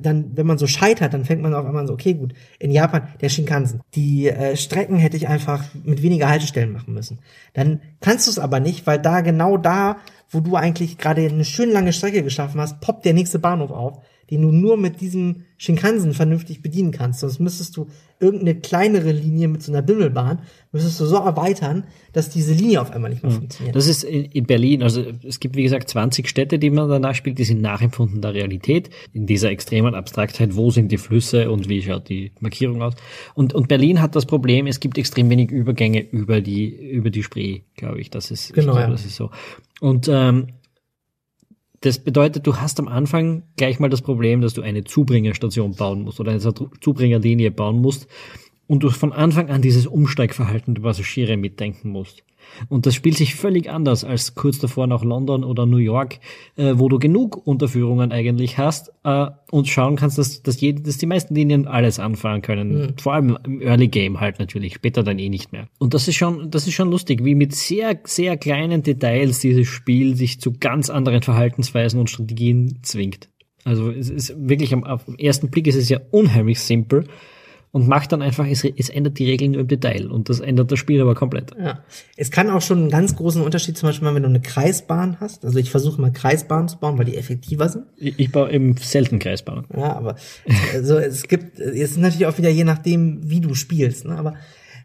dann, 0.00 0.36
wenn 0.36 0.46
man 0.46 0.56
so 0.56 0.66
scheitert, 0.66 1.12
dann 1.12 1.26
fängt 1.26 1.42
man 1.42 1.54
auch 1.54 1.68
immer 1.68 1.86
so, 1.86 1.92
okay, 1.92 2.14
gut, 2.14 2.32
in 2.58 2.70
Japan, 2.70 3.08
der 3.20 3.28
Shinkansen, 3.28 3.82
die 3.94 4.28
äh, 4.28 4.56
Strecken 4.56 4.96
hätte 4.96 5.18
ich 5.18 5.28
einfach 5.28 5.64
mit 5.84 6.02
weniger 6.02 6.28
Haltestellen 6.28 6.72
machen 6.72 6.94
müssen. 6.94 7.18
Dann 7.52 7.82
kannst 8.00 8.26
du 8.26 8.30
es 8.30 8.38
aber 8.38 8.58
nicht, 8.58 8.86
weil 8.86 8.98
da 8.98 9.20
genau 9.20 9.58
da, 9.58 9.98
wo 10.30 10.40
du 10.40 10.56
eigentlich 10.56 10.96
gerade 10.96 11.26
eine 11.26 11.44
schön 11.44 11.70
lange 11.70 11.92
Strecke 11.92 12.22
geschaffen 12.22 12.60
hast, 12.60 12.80
poppt 12.80 13.04
der 13.04 13.14
nächste 13.14 13.38
Bahnhof 13.38 13.70
auf 13.70 14.02
den 14.30 14.42
du 14.42 14.50
nur 14.50 14.76
mit 14.76 15.00
diesem 15.00 15.44
Shinkansen 15.56 16.14
vernünftig 16.14 16.62
bedienen 16.62 16.92
kannst. 16.92 17.20
Sonst 17.20 17.40
müsstest 17.40 17.76
du 17.76 17.88
irgendeine 18.20 18.56
kleinere 18.56 19.12
Linie 19.12 19.48
mit 19.48 19.62
so 19.62 19.72
einer 19.72 19.82
Bimmelbahn, 19.82 20.40
müsstest 20.72 21.00
du 21.00 21.06
so 21.06 21.16
erweitern, 21.16 21.84
dass 22.12 22.30
diese 22.30 22.52
Linie 22.52 22.80
auf 22.80 22.90
einmal 22.90 23.10
nicht 23.10 23.22
mehr 23.22 23.32
mhm. 23.32 23.36
funktioniert. 23.36 23.74
Das 23.74 23.86
ist 23.86 24.04
in 24.04 24.46
Berlin, 24.46 24.82
also 24.82 25.04
es 25.26 25.40
gibt 25.40 25.56
wie 25.56 25.62
gesagt 25.62 25.88
20 25.88 26.28
Städte, 26.28 26.58
die 26.58 26.70
man 26.70 26.88
danach 26.88 27.14
spielt, 27.14 27.38
die 27.38 27.44
sind 27.44 27.60
nachempfunden 27.60 28.20
der 28.22 28.34
Realität, 28.34 28.90
in 29.12 29.26
dieser 29.26 29.50
extremen 29.50 29.94
Abstraktheit, 29.94 30.56
wo 30.56 30.70
sind 30.70 30.92
die 30.92 30.98
Flüsse 30.98 31.50
und 31.50 31.68
wie 31.68 31.82
schaut 31.82 32.08
die 32.08 32.32
Markierung 32.40 32.82
aus. 32.82 32.94
Und, 33.34 33.54
und 33.54 33.68
Berlin 33.68 34.00
hat 34.00 34.14
das 34.14 34.26
Problem, 34.26 34.66
es 34.66 34.80
gibt 34.80 34.98
extrem 34.98 35.30
wenig 35.30 35.50
Übergänge 35.50 36.00
über 36.00 36.40
die, 36.40 36.66
über 36.68 37.10
die 37.10 37.22
Spree, 37.22 37.62
glaube 37.76 38.00
ich. 38.00 38.10
Das 38.10 38.30
ist, 38.30 38.52
genau, 38.52 38.72
glaube, 38.72 38.80
ja. 38.80 38.90
das 38.90 39.04
ist 39.04 39.16
so. 39.16 39.30
Und 39.80 40.08
ähm, 40.08 40.48
das 41.80 41.98
bedeutet, 41.98 42.46
du 42.46 42.56
hast 42.56 42.80
am 42.80 42.88
Anfang 42.88 43.44
gleich 43.56 43.78
mal 43.78 43.88
das 43.88 44.02
Problem, 44.02 44.40
dass 44.40 44.54
du 44.54 44.62
eine 44.62 44.84
Zubringerstation 44.84 45.74
bauen 45.74 46.02
musst 46.02 46.18
oder 46.18 46.32
eine 46.32 46.40
Zubringerlinie 46.80 47.50
bauen 47.50 47.80
musst 47.80 48.08
und 48.66 48.82
du 48.82 48.90
von 48.90 49.12
Anfang 49.12 49.50
an 49.50 49.62
dieses 49.62 49.86
Umsteigverhalten 49.86 50.74
der 50.74 50.82
Passagiere 50.82 51.36
mitdenken 51.36 51.90
musst. 51.90 52.24
Und 52.68 52.86
das 52.86 52.94
spielt 52.94 53.16
sich 53.16 53.34
völlig 53.34 53.70
anders 53.70 54.04
als 54.04 54.34
kurz 54.34 54.58
davor 54.58 54.86
nach 54.86 55.04
London 55.04 55.44
oder 55.44 55.66
New 55.66 55.78
York, 55.78 56.18
äh, 56.56 56.74
wo 56.76 56.88
du 56.88 56.98
genug 56.98 57.46
Unterführungen 57.46 58.12
eigentlich 58.12 58.58
hast 58.58 58.92
äh, 59.04 59.26
und 59.50 59.68
schauen 59.68 59.96
kannst, 59.96 60.18
dass, 60.18 60.42
dass, 60.42 60.60
jede, 60.60 60.82
dass 60.82 60.98
die 60.98 61.06
meisten 61.06 61.34
Linien 61.34 61.66
alles 61.66 61.98
anfahren 61.98 62.42
können. 62.42 62.78
Mhm. 62.78 62.98
Vor 62.98 63.14
allem 63.14 63.38
im 63.44 63.60
Early 63.62 63.88
Game 63.88 64.20
halt 64.20 64.38
natürlich, 64.38 64.74
später 64.74 65.02
dann 65.02 65.18
eh 65.18 65.28
nicht 65.28 65.52
mehr. 65.52 65.68
Und 65.78 65.94
das 65.94 66.08
ist 66.08 66.16
schon, 66.16 66.50
das 66.50 66.66
ist 66.66 66.74
schon 66.74 66.90
lustig, 66.90 67.24
wie 67.24 67.34
mit 67.34 67.54
sehr, 67.54 67.98
sehr 68.04 68.36
kleinen 68.36 68.82
Details 68.82 69.40
dieses 69.40 69.66
Spiel 69.66 70.16
sich 70.16 70.40
zu 70.40 70.52
ganz 70.52 70.90
anderen 70.90 71.22
Verhaltensweisen 71.22 72.00
und 72.00 72.10
Strategien 72.10 72.78
zwingt. 72.82 73.28
Also 73.64 73.90
es 73.90 74.08
ist 74.08 74.34
wirklich 74.38 74.72
am, 74.72 74.84
auf 74.84 75.04
den 75.04 75.18
ersten 75.18 75.50
Blick 75.50 75.66
ist 75.66 75.74
es 75.74 75.88
ja 75.88 76.00
unheimlich 76.10 76.60
simpel 76.60 77.04
und 77.70 77.86
macht 77.86 78.12
dann 78.12 78.22
einfach, 78.22 78.46
es, 78.46 78.64
es 78.64 78.88
ändert 78.88 79.18
die 79.18 79.26
Regeln 79.26 79.52
nur 79.52 79.60
im 79.62 79.68
Detail 79.68 80.10
und 80.10 80.28
das 80.28 80.40
ändert 80.40 80.72
das 80.72 80.78
Spiel 80.78 81.00
aber 81.00 81.14
komplett. 81.14 81.52
Ja. 81.58 81.80
Es 82.16 82.30
kann 82.30 82.50
auch 82.50 82.62
schon 82.62 82.78
einen 82.78 82.90
ganz 82.90 83.14
großen 83.16 83.42
Unterschied 83.42 83.76
zum 83.76 83.88
Beispiel 83.88 84.04
machen, 84.04 84.16
wenn 84.16 84.22
du 84.22 84.28
eine 84.28 84.40
Kreisbahn 84.40 85.18
hast. 85.20 85.44
Also 85.44 85.58
ich 85.58 85.70
versuche 85.70 86.00
mal 86.00 86.12
Kreisbahnen 86.12 86.68
zu 86.68 86.78
bauen, 86.78 86.98
weil 86.98 87.04
die 87.04 87.16
effektiver 87.16 87.68
sind. 87.68 87.84
Ich, 87.96 88.18
ich 88.18 88.32
baue 88.32 88.50
eben 88.50 88.76
selten 88.76 89.18
Kreisbahnen. 89.18 89.66
Ja, 89.76 89.96
aber 89.96 90.16
also 90.72 90.96
es 90.98 91.28
gibt, 91.28 91.58
es 91.58 91.90
ist 91.90 91.98
natürlich 91.98 92.26
auch 92.26 92.38
wieder 92.38 92.50
je 92.50 92.64
nachdem, 92.64 93.28
wie 93.28 93.40
du 93.40 93.54
spielst, 93.54 94.06
ne? 94.06 94.16
aber 94.16 94.34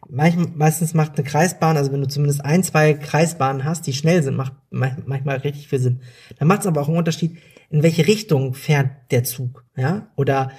manchmal, 0.10 0.48
meistens 0.56 0.94
macht 0.94 1.18
eine 1.18 1.28
Kreisbahn, 1.28 1.78
also 1.78 1.92
wenn 1.92 2.02
du 2.02 2.08
zumindest 2.08 2.44
ein, 2.44 2.63
zwei 2.63 2.94
Kreisbahnen 2.94 3.63
hast, 3.63 3.88
die 3.88 3.94
schnell 3.94 4.24
sind, 4.24 4.36
macht 4.36 4.54
manchmal 4.72 5.38
richtig 5.38 5.68
viel 5.68 5.80
Sinn. 5.80 6.02
Dann 6.38 6.48
macht 6.48 6.62
es 6.62 6.68
aber 6.68 6.82
auch 6.82 6.88
einen 6.88 6.98
Unterschied, 6.98 7.38
in 7.70 7.82
welche 7.82 8.08
Richtung 8.08 8.54
fährt 8.54 8.90
der 9.12 9.24
Zug, 9.24 9.66
ja? 9.75 10.08
Oder 10.16 10.52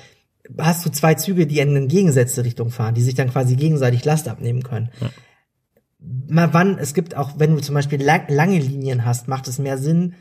hast 0.58 0.84
du 0.84 0.90
zwei 0.90 1.14
Züge, 1.14 1.46
die 1.46 1.58
in 1.60 1.74
entgegengesetzte 1.74 2.44
Richtung 2.44 2.70
fahren, 2.70 2.94
die 2.94 3.02
sich 3.02 3.14
dann 3.14 3.30
quasi 3.30 3.56
gegenseitig 3.56 4.04
Last 4.04 4.28
abnehmen 4.28 4.62
können. 4.62 4.90
Ja. 5.00 5.10
Mal 6.28 6.52
wann, 6.52 6.78
es 6.78 6.92
gibt 6.92 7.16
auch, 7.16 7.38
wenn 7.38 7.54
du 7.54 7.62
zum 7.62 7.74
Beispiel 7.74 8.02
lang, 8.02 8.24
lange 8.28 8.58
Linien 8.58 9.04
hast, 9.04 9.26
macht 9.26 9.48
es 9.48 9.58
mehr 9.58 9.78
Sinn, 9.78 10.14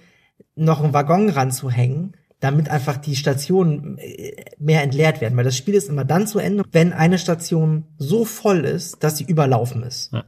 noch 0.55 0.81
einen 0.81 0.93
Waggon 0.93 1.29
ranzuhängen, 1.29 2.15
damit 2.39 2.69
einfach 2.69 2.97
die 2.97 3.15
Stationen 3.15 3.97
äh, 3.97 4.35
mehr 4.59 4.83
entleert 4.83 5.21
werden. 5.21 5.35
Weil 5.37 5.43
das 5.43 5.57
Spiel 5.57 5.75
ist 5.75 5.89
immer 5.89 6.05
dann 6.05 6.27
zu 6.27 6.39
Ende, 6.39 6.63
wenn 6.71 6.93
eine 6.93 7.17
Station 7.17 7.85
so 7.97 8.25
voll 8.25 8.65
ist, 8.65 9.03
dass 9.03 9.17
sie 9.17 9.25
überlaufen 9.25 9.83
ist. 9.83 10.13
Ja. 10.13 10.25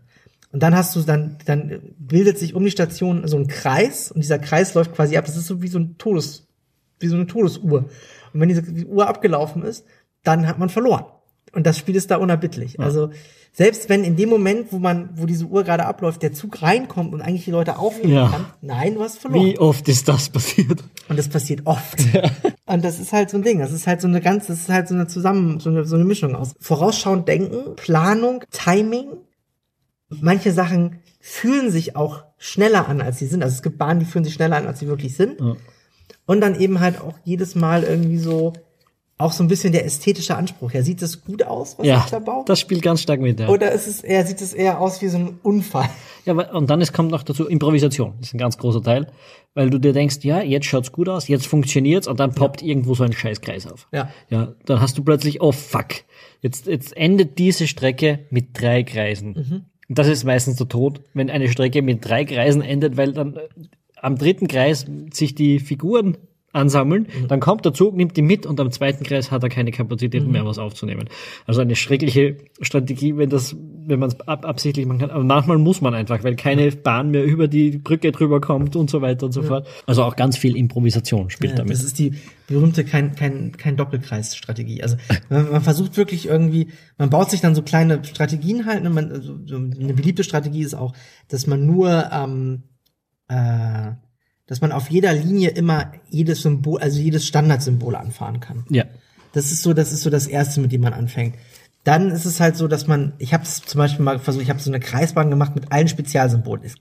Und 0.52 0.64
dann 0.64 0.76
hast 0.76 0.96
du 0.96 1.02
dann, 1.02 1.38
dann 1.46 1.82
bildet 1.98 2.38
sich 2.38 2.54
um 2.54 2.64
die 2.64 2.72
Station 2.72 3.28
so 3.28 3.36
ein 3.36 3.48
Kreis 3.48 4.12
und 4.12 4.22
dieser 4.22 4.40
Kreis 4.40 4.74
läuft 4.74 4.94
quasi 4.94 5.18
ab. 5.18 5.26
Das 5.26 5.36
ist 5.36 5.48
so 5.48 5.62
wie 5.62 5.68
so 5.68 5.80
ein 5.80 5.98
Todes, 5.98 6.48
wie 7.00 7.08
so 7.08 7.16
eine 7.16 7.28
Todesuhr. 7.28 7.90
Und 8.36 8.42
wenn 8.42 8.50
diese 8.50 8.86
Uhr 8.86 9.08
abgelaufen 9.08 9.64
ist, 9.64 9.86
dann 10.24 10.46
hat 10.46 10.60
man 10.60 10.68
verloren. 10.68 11.06
Und 11.54 11.66
das 11.66 11.78
Spiel 11.78 11.96
ist 11.96 12.12
da 12.12 12.18
unerbittlich. 12.18 12.82
Also 12.82 13.12
selbst 13.54 13.88
wenn 13.88 14.04
in 14.04 14.18
dem 14.18 14.28
Moment, 14.28 14.74
wo 14.74 14.78
man, 14.80 15.12
wo 15.14 15.26
diese 15.26 15.46
Uhr 15.46 15.64
gerade 15.64 15.86
abläuft, 15.86 16.22
der 16.22 16.34
Zug 16.34 16.62
reinkommt 16.62 17.14
und 17.14 17.22
eigentlich 17.22 17.46
die 17.46 17.52
Leute 17.52 17.80
aufheben 17.80 18.12
Ja. 18.12 18.28
kann, 18.28 18.46
nein, 18.62 18.96
du 18.96 19.02
hast 19.02 19.20
verloren. 19.20 19.46
Wie 19.46 19.58
oft 19.58 19.88
ist 19.88 20.10
das 20.10 20.28
passiert? 20.28 20.84
Und 21.08 21.18
das 21.18 21.30
passiert 21.30 21.62
oft. 21.66 21.98
Und 22.68 22.84
das 22.84 23.00
ist 23.00 23.14
halt 23.14 23.30
so 23.30 23.38
ein 23.38 23.44
Ding. 23.44 23.60
Das 23.60 23.72
ist 23.72 23.86
halt 23.88 24.02
so 24.02 24.08
eine 24.08 24.20
ganz, 24.20 24.48
das 24.48 24.62
ist 24.62 24.70
halt 24.70 24.88
so 24.88 24.96
eine 24.96 25.06
Zusammen, 25.08 25.60
so 25.60 25.70
eine, 25.70 25.86
so 25.86 25.96
eine 25.96 26.04
Mischung 26.04 26.36
aus 26.36 26.56
vorausschauend 26.60 27.28
denken, 27.28 27.76
Planung, 27.76 28.44
Timing. 28.52 29.10
Manche 30.10 30.52
Sachen 30.52 31.00
fühlen 31.22 31.72
sich 31.72 31.96
auch 31.96 32.24
schneller 32.38 32.90
an, 32.90 33.02
als 33.02 33.20
sie 33.20 33.28
sind. 33.28 33.44
Also 33.44 33.54
es 33.54 33.62
gibt 33.62 33.78
Bahnen, 33.78 34.00
die 34.00 34.06
fühlen 34.06 34.26
sich 34.26 34.34
schneller 34.34 34.58
an, 34.58 34.68
als 34.68 34.80
sie 34.80 34.88
wirklich 34.88 35.16
sind. 35.16 35.40
Ja. 35.40 35.56
Und 36.26 36.42
dann 36.42 36.60
eben 36.60 36.80
halt 36.80 37.00
auch 37.02 37.14
jedes 37.24 37.56
Mal 37.56 37.84
irgendwie 37.84 38.18
so, 38.18 38.54
auch 39.18 39.32
so 39.32 39.44
ein 39.44 39.48
bisschen 39.48 39.72
der 39.72 39.86
ästhetische 39.86 40.36
Anspruch. 40.36 40.72
Ja, 40.72 40.82
sieht 40.82 41.02
das 41.02 41.24
gut 41.24 41.44
aus, 41.44 41.78
was 41.78 41.88
Ja, 41.88 42.02
ich 42.06 42.12
da 42.12 42.20
baue? 42.20 42.44
das 42.46 42.60
spielt 42.60 42.82
ganz 42.82 43.02
stark 43.02 43.22
mit. 43.22 43.40
Ja. 43.40 43.48
Oder 43.48 43.72
ist 43.72 43.88
es 43.88 44.02
eher, 44.02 44.26
sieht 44.26 44.42
es 44.42 44.54
eher 44.54 44.82
aus 44.82 45.02
wie 45.02 45.08
so 45.08 45.18
ein 45.18 45.40
Unfall? 45.44 45.90
Ja, 46.26 46.34
und 46.34 46.70
dann 46.70 46.82
es 46.82 46.92
kommt 46.92 47.12
noch 47.12 47.24
dazu 47.24 47.48
Improvisation. 47.48 48.14
Das 48.20 48.30
ist 48.30 48.34
ein 48.34 48.40
ganz 48.40 48.58
großer 48.58 48.82
Teil, 48.82 49.08
weil 49.54 49.70
du 49.70 49.78
dir 49.80 49.94
denkst, 49.94 50.18
ja, 50.24 50.42
jetzt 50.42 50.66
schaut's 50.66 50.92
gut 50.92 51.08
aus, 51.08 51.28
jetzt 51.28 51.46
funktioniert's 51.48 52.08
und 52.08 52.20
dann 52.20 52.34
poppt 52.34 52.62
irgendwo 52.64 52.96
so 52.96 53.04
ein 53.04 53.14
Scheißkreis 53.14 53.72
auf. 53.72 53.88
Ja. 53.94 54.10
Ja, 54.30 54.54
dann 54.66 54.82
hast 54.82 54.98
du 54.98 55.04
plötzlich, 55.04 55.42
oh 55.42 55.52
fuck, 55.52 55.90
jetzt, 56.42 56.66
jetzt 56.66 56.98
endet 56.98 57.38
diese 57.38 57.68
Strecke 57.68 58.26
mit 58.32 58.60
drei 58.60 58.84
Kreisen. 58.84 59.34
Mhm. 59.34 59.66
Das 59.88 60.08
ist 60.08 60.24
meistens 60.24 60.58
der 60.58 60.68
Tod, 60.68 61.02
wenn 61.14 61.30
eine 61.30 61.48
Strecke 61.48 61.84
mit 61.84 62.04
drei 62.04 62.26
Kreisen 62.26 62.64
endet, 62.64 62.98
weil 62.98 63.14
dann 63.14 63.36
äh, 63.36 63.42
am 64.06 64.18
dritten 64.18 64.48
Kreis 64.48 64.86
sich 65.12 65.36
die 65.36 65.60
Figuren 65.60 66.18
ansammeln, 66.54 67.08
Mhm. 67.24 67.28
dann 67.28 67.42
kommt 67.42 67.66
der 67.66 67.74
Zug, 67.74 67.98
nimmt 67.98 68.16
die 68.16 68.22
mit 68.22 68.46
und 68.46 68.58
am 68.62 68.72
zweiten 68.72 69.04
Kreis 69.04 69.30
hat 69.30 69.44
er 69.44 69.50
keine 69.50 69.72
Mhm. 69.72 69.76
Kapazitäten 69.76 70.32
mehr, 70.32 70.46
was 70.46 70.58
aufzunehmen. 70.58 71.10
Also 71.46 71.60
eine 71.60 71.76
schreckliche 71.76 72.38
Strategie, 72.62 73.18
wenn 73.18 73.30
das, 73.30 73.58
wenn 73.88 74.00
man 74.00 74.08
es 74.08 74.20
ab, 74.22 74.46
absichtlich 74.46 74.86
machen 74.86 75.00
kann. 75.00 75.10
Aber 75.10 75.26
manchmal 75.26 75.58
muss 75.58 75.82
man 75.82 75.94
einfach, 75.94 76.24
weil 76.24 76.38
keine 76.38 76.72
Bahn 76.72 77.12
mehr 77.12 77.26
über 77.26 77.50
die 77.50 77.72
Brücke 77.78 78.14
drüber 78.14 78.40
kommt 78.40 78.78
und 78.78 78.90
so 78.90 79.02
weiter 79.02 79.26
und 79.26 79.34
so 79.34 79.44
fort. 79.44 79.68
Also 79.86 80.04
auch 80.04 80.16
ganz 80.16 80.38
viel 80.38 80.56
Improvisation 80.56 81.30
spielt 81.30 81.52
Ja, 81.52 81.58
damit. 81.58 81.74
das 81.74 81.84
ist 81.84 82.00
die 82.00 82.14
berühmte 82.48 82.86
kein, 82.86 83.16
kein, 83.16 83.52
kein 83.58 83.76
Doppelkreis-Strategie. 83.76 84.82
Also 84.82 84.96
man, 85.30 85.52
man 85.52 85.62
versucht 85.62 85.98
wirklich 85.98 86.28
irgendwie, 86.28 86.68
man 86.98 87.10
baut 87.10 87.32
sich 87.32 87.42
dann 87.42 87.54
so 87.56 87.64
kleine 87.64 88.02
Strategien 88.06 88.66
halt. 88.66 88.82
Ne? 88.82 88.90
Man, 88.92 89.12
also, 89.12 89.36
so 89.46 89.58
eine 89.58 89.94
beliebte 89.94 90.24
Strategie 90.24 90.62
ist 90.62 90.74
auch, 90.76 90.94
dass 91.28 91.48
man 91.48 91.66
nur, 91.66 92.10
ähm, 92.14 92.64
äh, 93.28 93.92
dass 94.48 94.62
man 94.62 94.72
auf 94.72 94.90
jeder 94.90 95.14
Linie 95.14 95.50
immer 95.50 95.92
jedes 96.10 96.42
Symbol, 96.42 96.80
also 96.80 97.00
jedes 97.00 97.26
Standardsymbol 97.26 97.96
anfahren 97.96 98.40
kann. 98.40 98.66
Ja. 98.70 98.86
Das 99.34 99.52
ist 99.52 99.64
so, 99.64 99.74
das 99.74 99.92
ist 99.92 100.02
so 100.02 100.10
das 100.10 100.28
erste, 100.28 100.62
mit 100.62 100.72
dem 100.72 100.82
man 100.82 100.94
anfängt. 100.94 101.36
Dann 101.84 102.12
ist 102.12 102.26
es 102.26 102.40
halt 102.40 102.56
so, 102.56 102.68
dass 102.68 102.88
man, 102.88 103.14
ich 103.18 103.34
habe 103.34 103.44
es 103.44 103.62
zum 103.62 103.80
Beispiel 103.80 104.04
mal 104.04 104.20
versucht, 104.20 104.44
ich 104.44 104.50
habe 104.50 104.60
so 104.60 104.72
eine 104.72 104.80
Kreisbahn 104.80 105.30
gemacht 105.30 105.56
mit 105.56 105.72
allen 105.72 105.88
Spezialsymbolen. 105.88 106.64
Ist 106.64 106.80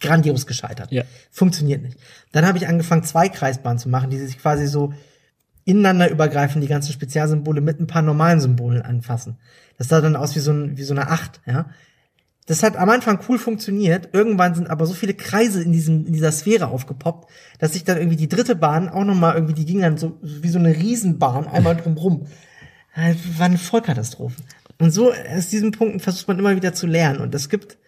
grandios 0.00 0.46
gescheitert. 0.46 0.90
Ja. 0.90 1.04
Funktioniert 1.30 1.82
nicht. 1.82 1.98
Dann 2.32 2.46
habe 2.46 2.58
ich 2.58 2.66
angefangen, 2.66 3.04
zwei 3.04 3.28
Kreisbahnen 3.28 3.78
zu 3.78 3.88
machen, 3.88 4.10
die 4.10 4.18
sich 4.18 4.38
quasi 4.38 4.66
so 4.66 4.94
ineinander 5.64 6.10
übergreifen, 6.10 6.60
die 6.60 6.68
ganzen 6.68 6.92
Spezialsymbole 6.92 7.60
mit 7.60 7.78
ein 7.80 7.86
paar 7.86 8.02
normalen 8.02 8.40
Symbolen 8.40 8.82
anfassen. 8.82 9.38
Das 9.76 9.88
sah 9.88 10.00
dann 10.00 10.16
aus 10.16 10.34
wie 10.34 10.40
so, 10.40 10.52
ein, 10.52 10.76
wie 10.76 10.82
so 10.82 10.94
eine 10.94 11.08
Acht, 11.08 11.40
ja. 11.46 11.70
Das 12.46 12.62
hat 12.62 12.76
am 12.76 12.88
Anfang 12.90 13.20
cool 13.28 13.38
funktioniert. 13.38 14.10
Irgendwann 14.12 14.54
sind 14.54 14.70
aber 14.70 14.86
so 14.86 14.94
viele 14.94 15.14
Kreise 15.14 15.62
in 15.62 15.72
diesem 15.72 16.06
in 16.06 16.12
dieser 16.12 16.32
Sphäre 16.32 16.68
aufgepoppt, 16.68 17.30
dass 17.58 17.74
sich 17.74 17.84
dann 17.84 17.98
irgendwie 17.98 18.16
die 18.16 18.28
dritte 18.28 18.56
Bahn 18.56 18.88
auch 18.88 19.04
noch 19.04 19.14
mal 19.14 19.34
irgendwie 19.34 19.54
die 19.54 19.66
ging 19.66 19.80
dann 19.80 19.98
so 19.98 20.18
wie 20.22 20.48
so 20.48 20.58
eine 20.58 20.74
Riesenbahn 20.74 21.46
einmal 21.46 21.76
drumrum. 21.76 22.26
Das 22.96 23.38
war 23.38 23.46
eine 23.46 23.58
Vollkatastrophe. 23.58 24.42
Und 24.80 24.92
so 24.92 25.12
aus 25.12 25.48
diesen 25.48 25.72
Punkten 25.72 26.00
versucht 26.00 26.26
man 26.26 26.38
immer 26.38 26.56
wieder 26.56 26.72
zu 26.72 26.86
lernen. 26.86 27.20
Und 27.20 27.34
es 27.34 27.50
gibt, 27.50 27.78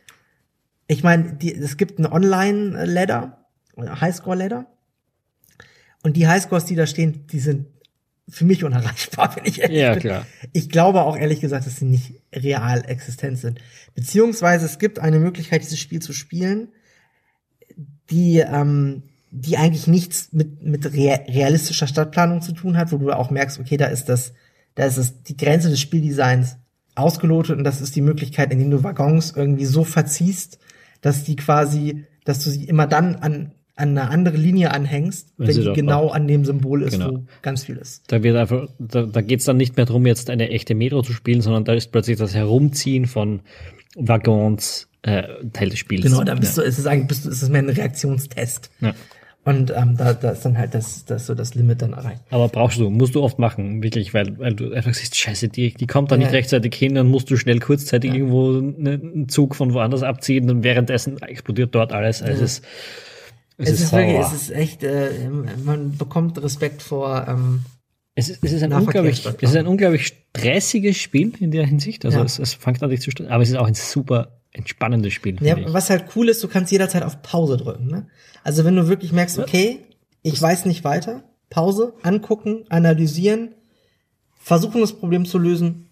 ich 0.87 1.02
meine, 1.02 1.32
die, 1.32 1.54
es 1.54 1.78
gibt 1.78 1.99
einen 1.99 2.12
Online-Ladder, 2.12 3.47
Highscore-Ladder. 3.78 4.66
Und 6.02 6.16
die 6.16 6.28
Highscores, 6.28 6.66
die 6.66 6.75
da 6.75 6.87
stehen, 6.87 7.26
die 7.28 7.40
sind 7.40 7.66
für 8.32 8.44
mich 8.44 8.64
unerreichbar, 8.64 9.36
wenn 9.36 9.44
ich 9.44 9.60
ehrlich 9.60 9.78
Ja, 9.78 9.92
bin. 9.92 10.00
klar. 10.00 10.26
Ich 10.52 10.68
glaube 10.70 11.02
auch 11.02 11.16
ehrlich 11.16 11.40
gesagt, 11.40 11.66
dass 11.66 11.76
sie 11.76 11.84
nicht 11.84 12.14
real 12.34 12.82
existent 12.88 13.38
sind. 13.38 13.60
Beziehungsweise 13.94 14.64
es 14.66 14.78
gibt 14.78 14.98
eine 14.98 15.18
Möglichkeit, 15.18 15.62
dieses 15.62 15.78
Spiel 15.78 16.00
zu 16.00 16.12
spielen, 16.12 16.68
die, 18.10 18.38
ähm, 18.38 19.02
die 19.30 19.56
eigentlich 19.56 19.86
nichts 19.86 20.28
mit, 20.32 20.62
mit 20.62 20.84
rea- 20.92 21.24
realistischer 21.28 21.86
Stadtplanung 21.86 22.42
zu 22.42 22.52
tun 22.52 22.76
hat, 22.76 22.92
wo 22.92 22.98
du 22.98 23.10
auch 23.12 23.30
merkst, 23.30 23.58
okay, 23.60 23.76
da 23.76 23.86
ist 23.86 24.08
das, 24.08 24.32
da 24.74 24.84
ist 24.84 24.96
es 24.98 25.22
die 25.22 25.36
Grenze 25.36 25.70
des 25.70 25.80
Spieldesigns 25.80 26.56
ausgelotet 26.94 27.56
und 27.56 27.64
das 27.64 27.80
ist 27.80 27.96
die 27.96 28.02
Möglichkeit, 28.02 28.52
indem 28.52 28.70
du 28.70 28.82
Waggons 28.82 29.32
irgendwie 29.34 29.64
so 29.64 29.84
verziehst, 29.84 30.58
dass 31.00 31.24
die 31.24 31.36
quasi, 31.36 32.04
dass 32.24 32.44
du 32.44 32.50
sie 32.50 32.64
immer 32.64 32.86
dann 32.86 33.16
an, 33.16 33.52
an 33.74 33.90
eine 33.96 34.10
andere 34.10 34.36
Linie 34.36 34.70
anhängst, 34.72 35.32
Wenn 35.38 35.48
wenn 35.48 35.60
die 35.62 35.72
genau 35.72 36.08
an 36.08 36.28
dem 36.28 36.44
Symbol 36.44 36.82
ist, 36.82 36.92
Genau. 36.92 37.12
wo 37.12 37.24
ganz 37.40 37.64
viel 37.64 37.76
ist. 37.76 38.04
Da 38.08 38.22
wird 38.22 38.36
einfach, 38.36 38.68
da, 38.78 39.02
da 39.02 39.20
geht's 39.22 39.44
dann 39.46 39.56
nicht 39.56 39.76
mehr 39.76 39.86
drum, 39.86 40.06
jetzt 40.06 40.28
eine 40.30 40.50
echte 40.50 40.74
Metro 40.74 41.02
zu 41.02 41.12
spielen, 41.12 41.40
sondern 41.40 41.64
da 41.64 41.72
ist 41.72 41.90
plötzlich 41.90 42.18
das 42.18 42.34
Herumziehen 42.34 43.06
von 43.06 43.40
Waggons 43.96 44.88
äh, 45.02 45.22
Teil 45.52 45.70
des 45.70 45.78
Spiels. 45.78 46.02
Genau, 46.04 46.22
da 46.22 46.34
bist 46.34 46.56
ja. 46.56 46.62
du, 46.62 46.68
es 46.68 46.78
ist 46.78 46.86
eigentlich, 46.86 47.08
bist 47.08 47.24
du, 47.24 47.30
es 47.30 47.42
ist 47.42 47.48
mehr 47.50 47.62
ein 47.62 47.68
Reaktionstest. 47.68 48.70
Ja. 48.80 48.94
Und 49.44 49.72
ähm, 49.76 49.96
da, 49.96 50.12
da 50.14 50.30
ist 50.30 50.44
dann 50.44 50.56
halt 50.56 50.72
das, 50.72 51.04
das 51.04 51.26
so 51.26 51.34
das 51.34 51.56
Limit 51.56 51.82
dann 51.82 51.94
erreicht. 51.94 52.20
Aber 52.30 52.46
brauchst 52.48 52.78
du, 52.78 52.90
musst 52.90 53.16
du 53.16 53.22
oft 53.22 53.40
machen, 53.40 53.82
wirklich, 53.82 54.14
weil, 54.14 54.38
weil 54.38 54.54
du 54.54 54.72
einfach 54.72 54.94
siehst, 54.94 55.16
scheiße, 55.16 55.48
die, 55.48 55.74
die 55.74 55.86
kommt 55.88 56.12
da 56.12 56.16
nicht 56.16 56.26
Ja. 56.26 56.32
rechtzeitig 56.32 56.72
hin, 56.76 56.94
dann 56.94 57.08
musst 57.08 57.28
du 57.28 57.36
schnell 57.36 57.58
kurzzeitig 57.58 58.12
irgendwo 58.14 58.52
ne- 58.52 59.00
einen 59.02 59.28
Zug 59.28 59.56
von 59.56 59.74
woanders 59.74 60.04
abziehen 60.04 60.48
und 60.48 60.62
währenddessen 60.62 61.20
explodiert 61.22 61.74
dort 61.74 61.92
alles. 61.92 62.22
Also 62.22 62.44
es, 62.44 62.62
es, 63.62 63.71
Es, 63.71 63.81
ist 63.83 63.92
wirklich, 63.92 64.12
sauer. 64.16 64.33
es 64.35 64.42
ist 64.42 64.50
echt, 64.50 64.83
äh, 64.83 65.11
man 65.64 65.97
bekommt 65.97 66.42
Respekt 66.42 66.83
vor. 66.83 67.26
Ähm, 67.28 67.62
Es 68.14 68.28
ist, 68.28 68.42
es 68.45 68.52
ist 68.52 68.62
ein 68.62 68.73
unglaublich, 68.73 69.25
es 69.25 69.50
ist 69.50 69.57
ein 69.57 69.66
unglaublich 69.66 70.07
stressiges 70.09 70.99
Spiel 70.99 71.33
in 71.40 71.50
der 71.50 71.66
Hinsicht. 71.66 72.04
Also 72.04 72.19
Ja. 72.19 72.25
es, 72.25 72.38
es 72.38 72.54
fängt 72.54 72.83
an 72.83 72.90
dich 72.90 73.00
zu 73.00 73.11
stressen, 73.11 73.33
aber 73.33 73.42
es 73.42 73.50
ist 73.50 73.57
auch 73.57 73.66
ein 73.66 73.75
super 73.75 74.38
entspannendes 74.52 75.14
Spiel. 75.14 75.37
ja, 75.40 75.57
ich. 75.57 75.73
was 75.73 75.88
halt 75.88 76.04
cool 76.14 76.28
ist, 76.28 76.42
du 76.45 76.49
kannst 76.49 76.71
jederzeit 76.73 77.02
auf 77.04 77.23
Pause 77.23 77.57
drücken. 77.57 77.87
Ne? 77.87 78.07
Also 78.45 78.64
wenn 78.64 78.76
du 78.76 78.87
wirklich 78.88 79.12
merkst, 79.12 79.38
okay, 79.38 79.78
ich 80.23 80.40
weiß 80.40 80.66
nicht 80.66 80.85
weiter, 80.85 81.23
Pause, 81.49 81.95
angucken, 82.02 82.64
analysieren, 82.69 83.54
versuchen 84.38 84.81
das 84.81 84.92
Problem 84.92 85.25
zu 85.25 85.38
lösen, 85.38 85.88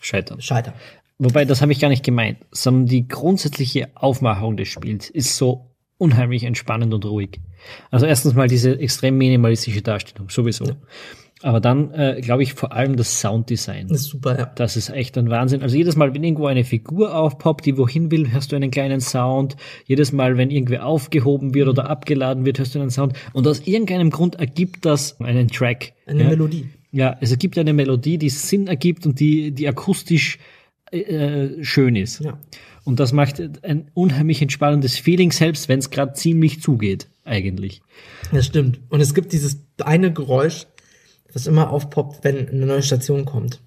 Scheitern. 0.00 0.40
scheitern. 0.40 0.74
Wobei, 1.18 1.44
das 1.44 1.62
habe 1.62 1.70
ich 1.70 1.78
gar 1.78 1.88
nicht 1.88 2.04
gemeint, 2.04 2.38
sondern 2.50 2.86
die 2.86 3.06
grundsätzliche 3.06 3.90
Aufmachung 3.94 4.56
des 4.56 4.66
Spiels 4.68 5.08
ist 5.08 5.36
so 5.36 5.70
unheimlich 5.98 6.44
entspannend 6.44 6.92
und 6.94 7.04
ruhig. 7.04 7.40
Also 7.90 8.06
erstens 8.06 8.34
mal 8.34 8.48
diese 8.48 8.78
extrem 8.78 9.16
minimalistische 9.18 9.82
Darstellung, 9.82 10.30
sowieso. 10.30 10.64
Aber 11.42 11.60
dann, 11.60 11.92
äh, 11.92 12.20
glaube 12.20 12.44
ich, 12.44 12.54
vor 12.54 12.72
allem 12.72 12.96
das 12.96 13.20
Sounddesign. 13.20 13.88
Das 13.88 14.02
ist 14.02 14.08
super, 14.08 14.38
ja. 14.38 14.46
Das 14.54 14.76
ist 14.76 14.90
echt 14.90 15.18
ein 15.18 15.28
Wahnsinn. 15.28 15.62
Also 15.62 15.76
jedes 15.76 15.96
Mal, 15.96 16.14
wenn 16.14 16.22
irgendwo 16.22 16.46
eine 16.46 16.64
Figur 16.64 17.16
aufpoppt, 17.16 17.66
die 17.66 17.76
wohin 17.76 18.10
will, 18.10 18.30
hörst 18.32 18.52
du 18.52 18.56
einen 18.56 18.70
kleinen 18.70 19.00
Sound. 19.00 19.56
Jedes 19.86 20.12
Mal, 20.12 20.36
wenn 20.36 20.50
irgendwer 20.50 20.86
aufgehoben 20.86 21.52
wird 21.54 21.68
oder 21.68 21.90
abgeladen 21.90 22.44
wird, 22.44 22.58
hörst 22.58 22.74
du 22.74 22.80
einen 22.80 22.90
Sound. 22.90 23.14
Und 23.32 23.46
aus 23.48 23.66
irgendeinem 23.66 24.10
Grund 24.10 24.36
ergibt 24.36 24.84
das 24.84 25.20
einen 25.20 25.48
Track. 25.48 25.94
Eine 26.06 26.22
ja? 26.22 26.28
Melodie. 26.30 26.68
Ja, 26.92 27.16
es 27.20 27.30
ergibt 27.30 27.58
eine 27.58 27.72
Melodie, 27.72 28.18
die 28.18 28.30
Sinn 28.30 28.68
ergibt 28.68 29.06
und 29.06 29.18
die, 29.18 29.50
die 29.50 29.66
akustisch 29.66 30.38
äh, 30.92 31.62
schön 31.62 31.96
ist. 31.96 32.20
Ja. 32.20 32.38
Und 32.84 32.98
das 33.00 33.12
macht 33.12 33.40
ein 33.64 33.90
unheimlich 33.94 34.42
entspannendes 34.42 34.98
Feeling, 34.98 35.30
selbst 35.32 35.68
wenn 35.68 35.78
es 35.78 35.90
gerade 35.90 36.14
ziemlich 36.14 36.60
zugeht, 36.60 37.08
eigentlich. 37.24 37.80
Das 38.32 38.46
stimmt. 38.46 38.80
Und 38.88 39.00
es 39.00 39.14
gibt 39.14 39.32
dieses 39.32 39.58
eine 39.82 40.12
Geräusch, 40.12 40.66
das 41.32 41.46
immer 41.46 41.70
aufpoppt, 41.70 42.24
wenn 42.24 42.48
eine 42.48 42.66
neue 42.66 42.82
Station 42.82 43.24
kommt. 43.24 43.60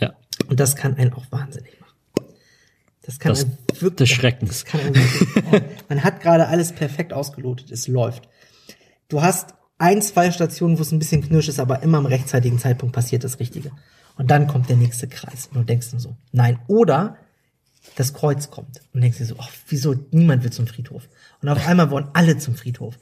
Ja. 0.00 0.14
Und 0.48 0.60
das 0.60 0.76
kann 0.76 0.94
einen 0.96 1.12
auch 1.12 1.26
wahnsinnig 1.30 1.78
machen. 1.80 2.28
Das 3.02 3.18
kann 3.18 3.30
Das- 3.32 3.44
einen 3.44 3.58
wirklich, 3.80 3.94
des 3.96 4.08
Schreckens. 4.10 4.50
Das 4.50 4.64
kann 4.64 4.80
einen 4.80 4.94
wirklich. 4.94 5.62
Man 5.88 6.02
hat 6.04 6.20
gerade 6.20 6.48
alles 6.48 6.72
perfekt 6.72 7.12
ausgelotet, 7.12 7.70
es 7.70 7.86
läuft. 7.86 8.28
Du 9.08 9.22
hast 9.22 9.54
ein, 9.78 10.02
zwei 10.02 10.30
Stationen, 10.30 10.76
wo 10.78 10.82
es 10.82 10.90
ein 10.92 10.98
bisschen 10.98 11.22
knirsch 11.22 11.48
ist, 11.48 11.60
aber 11.60 11.82
immer 11.82 11.98
am 11.98 12.06
rechtzeitigen 12.06 12.58
Zeitpunkt 12.58 12.94
passiert 12.94 13.24
das 13.24 13.38
Richtige. 13.38 13.70
Und 14.16 14.30
dann 14.30 14.46
kommt 14.48 14.68
der 14.68 14.76
nächste 14.76 15.06
Kreis. 15.06 15.46
Und 15.46 15.58
du 15.58 15.64
denkst 15.64 15.92
nur 15.92 16.00
so, 16.00 16.16
nein. 16.32 16.58
Oder 16.66 17.16
das 17.96 18.14
Kreuz 18.14 18.50
kommt. 18.50 18.80
Und 18.92 19.00
denkst 19.00 19.18
dir 19.18 19.26
so, 19.26 19.36
ach, 19.38 19.50
wieso, 19.68 19.94
niemand 20.10 20.44
will 20.44 20.52
zum 20.52 20.66
Friedhof. 20.66 21.08
Und 21.42 21.48
auf 21.48 21.66
einmal 21.66 21.90
wollen 21.90 22.08
alle 22.12 22.38
zum 22.38 22.54
Friedhof. 22.54 22.98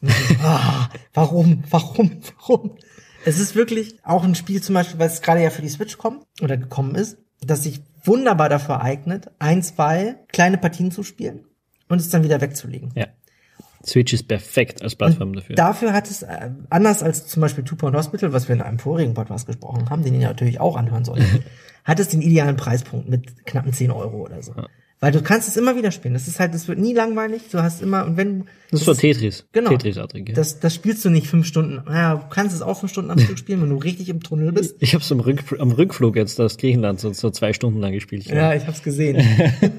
Und 0.00 0.10
so, 0.10 0.34
ah, 0.42 0.88
warum, 1.14 1.64
warum, 1.70 2.20
warum? 2.38 2.76
Es 3.24 3.38
ist 3.38 3.54
wirklich 3.54 3.98
auch 4.04 4.24
ein 4.24 4.34
Spiel 4.34 4.62
zum 4.62 4.74
Beispiel, 4.74 4.98
weil 4.98 5.08
es 5.08 5.22
gerade 5.22 5.42
ja 5.42 5.50
für 5.50 5.62
die 5.62 5.68
Switch 5.68 5.98
kommt 5.98 6.24
oder 6.40 6.56
gekommen 6.56 6.94
ist, 6.94 7.18
das 7.40 7.64
sich 7.64 7.82
wunderbar 8.04 8.48
dafür 8.48 8.80
eignet, 8.80 9.30
ein, 9.38 9.62
zwei 9.62 10.16
kleine 10.28 10.58
Partien 10.58 10.90
zu 10.90 11.02
spielen 11.02 11.44
und 11.88 12.00
es 12.00 12.10
dann 12.10 12.24
wieder 12.24 12.40
wegzulegen. 12.40 12.92
Ja. 12.94 13.06
Switch 13.84 14.12
ist 14.12 14.28
perfekt 14.28 14.82
als 14.82 14.96
Plattform 14.96 15.32
dafür. 15.32 15.56
Dafür 15.56 15.92
hat 15.92 16.10
es, 16.10 16.22
äh, 16.22 16.50
anders 16.70 17.02
als 17.02 17.26
zum 17.26 17.40
Beispiel 17.40 17.64
Two 17.64 17.76
Point 17.76 17.96
Hospital, 17.96 18.32
was 18.32 18.48
wir 18.48 18.54
in 18.54 18.62
einem 18.62 18.78
vorigen 18.78 19.14
Podcast 19.14 19.46
gesprochen 19.46 19.88
haben, 19.90 20.02
den 20.02 20.14
ihr 20.20 20.28
natürlich 20.28 20.60
auch 20.60 20.76
anhören 20.76 21.04
solltet, 21.04 21.42
hat 21.84 22.00
es 22.00 22.08
den 22.08 22.22
idealen 22.22 22.56
Preispunkt 22.56 23.08
mit 23.08 23.46
knappen 23.46 23.72
10 23.72 23.90
Euro 23.90 24.18
oder 24.24 24.42
so. 24.42 24.54
Weil 25.00 25.12
du 25.12 25.22
kannst 25.22 25.46
es 25.46 25.56
immer 25.56 25.76
wieder 25.76 25.92
spielen. 25.92 26.14
Das 26.14 26.26
ist 26.26 26.40
halt, 26.40 26.54
das 26.54 26.66
wird 26.66 26.78
nie 26.80 26.92
langweilig. 26.92 27.42
Du 27.52 27.62
hast 27.62 27.82
immer, 27.82 28.04
und 28.04 28.16
wenn. 28.16 28.46
Das 28.72 28.80
ist 28.80 28.86
so 28.86 28.94
Tetris. 28.94 29.46
Genau. 29.52 29.70
Tetris-artig. 29.70 30.30
ja. 30.30 30.34
Das, 30.34 30.58
das 30.58 30.74
spielst 30.74 31.04
du 31.04 31.10
nicht 31.10 31.28
fünf 31.28 31.46
Stunden. 31.46 31.82
Naja, 31.86 32.16
du 32.16 32.28
kannst 32.28 32.54
es 32.54 32.62
auch 32.62 32.80
fünf 32.80 32.90
Stunden 32.90 33.12
am 33.12 33.18
Stück 33.20 33.38
spielen, 33.38 33.62
wenn 33.62 33.70
du 33.70 33.76
richtig 33.76 34.08
im 34.08 34.20
Tunnel 34.20 34.50
bist. 34.50 34.76
Ich 34.80 34.94
habe 34.94 35.04
es 35.04 35.12
am, 35.12 35.20
Rück, 35.20 35.38
am 35.60 35.70
Rückflug 35.70 36.16
jetzt 36.16 36.40
aus 36.40 36.58
Griechenland 36.58 36.98
so, 36.98 37.12
so 37.12 37.30
zwei 37.30 37.52
Stunden 37.52 37.80
lang 37.80 37.92
gespielt. 37.92 38.26
Ja, 38.26 38.54
ich 38.54 38.66
hab's 38.66 38.82
gesehen. 38.82 39.24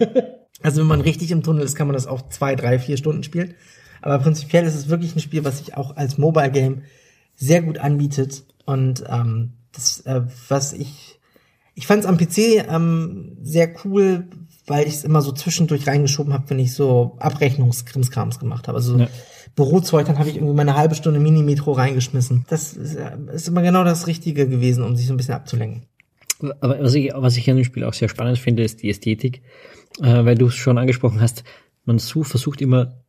also 0.61 0.81
wenn 0.81 0.87
man 0.87 1.01
richtig 1.01 1.31
im 1.31 1.43
Tunnel 1.43 1.63
ist, 1.63 1.75
kann 1.75 1.87
man 1.87 1.95
das 1.95 2.07
auch 2.07 2.29
zwei, 2.29 2.55
drei, 2.55 2.79
vier 2.79 2.95
Stunden 2.95 3.23
spielen. 3.23 3.55
Aber 4.01 4.19
prinzipiell 4.19 4.65
ist 4.65 4.75
es 4.75 4.89
wirklich 4.89 5.15
ein 5.15 5.19
Spiel, 5.19 5.43
was 5.43 5.59
sich 5.59 5.75
auch 5.75 5.95
als 5.95 6.17
Mobile 6.17 6.51
Game 6.51 6.83
sehr 7.35 7.61
gut 7.61 7.77
anbietet. 7.77 8.43
Und 8.65 9.03
ähm, 9.09 9.53
das, 9.71 10.01
äh, 10.01 10.21
was 10.47 10.73
ich, 10.73 11.19
ich 11.75 11.87
fand 11.87 12.03
es 12.03 12.09
am 12.09 12.17
PC 12.17 12.65
ähm, 12.69 13.37
sehr 13.41 13.73
cool, 13.83 14.27
weil 14.67 14.87
ich 14.87 14.93
es 14.93 15.03
immer 15.03 15.21
so 15.21 15.31
zwischendurch 15.31 15.87
reingeschoben 15.87 16.33
habe, 16.33 16.49
wenn 16.49 16.59
ich 16.59 16.73
so 16.73 17.17
Abrechnungskrimskrams 17.19 18.39
gemacht 18.39 18.67
habe. 18.67 18.77
Also 18.77 18.97
Ja. 18.97 19.07
Bürozeug, 19.55 20.05
dann 20.05 20.19
habe 20.19 20.29
ich 20.29 20.35
irgendwie 20.35 20.53
meine 20.53 20.75
halbe 20.75 20.95
Stunde 20.95 21.19
Mini-Metro 21.19 21.71
reingeschmissen. 21.71 22.45
Das 22.49 22.73
ist, 22.73 22.95
äh, 22.95 23.17
ist 23.33 23.47
immer 23.47 23.61
genau 23.61 23.83
das 23.83 24.07
Richtige 24.07 24.47
gewesen, 24.47 24.83
um 24.83 24.95
sich 24.95 25.07
so 25.07 25.13
ein 25.13 25.17
bisschen 25.17 25.33
abzulenken. 25.33 25.83
Aber 26.61 26.79
was 26.79 26.93
ich, 26.93 27.11
was 27.13 27.35
ich 27.35 27.49
an 27.49 27.57
dem 27.57 27.65
Spiel 27.65 27.83
auch 27.83 27.93
sehr 27.93 28.07
spannend 28.09 28.39
finde, 28.39 28.63
ist 28.63 28.81
die 28.81 28.89
Ästhetik, 28.89 29.41
äh, 30.01 30.23
weil 30.23 30.35
du 30.35 30.47
es 30.47 30.55
schon 30.55 30.77
angesprochen 30.77 31.19
hast, 31.19 31.43
man 31.83 31.99
so 31.99 32.23
versucht 32.23 32.61
immer, 32.61 33.03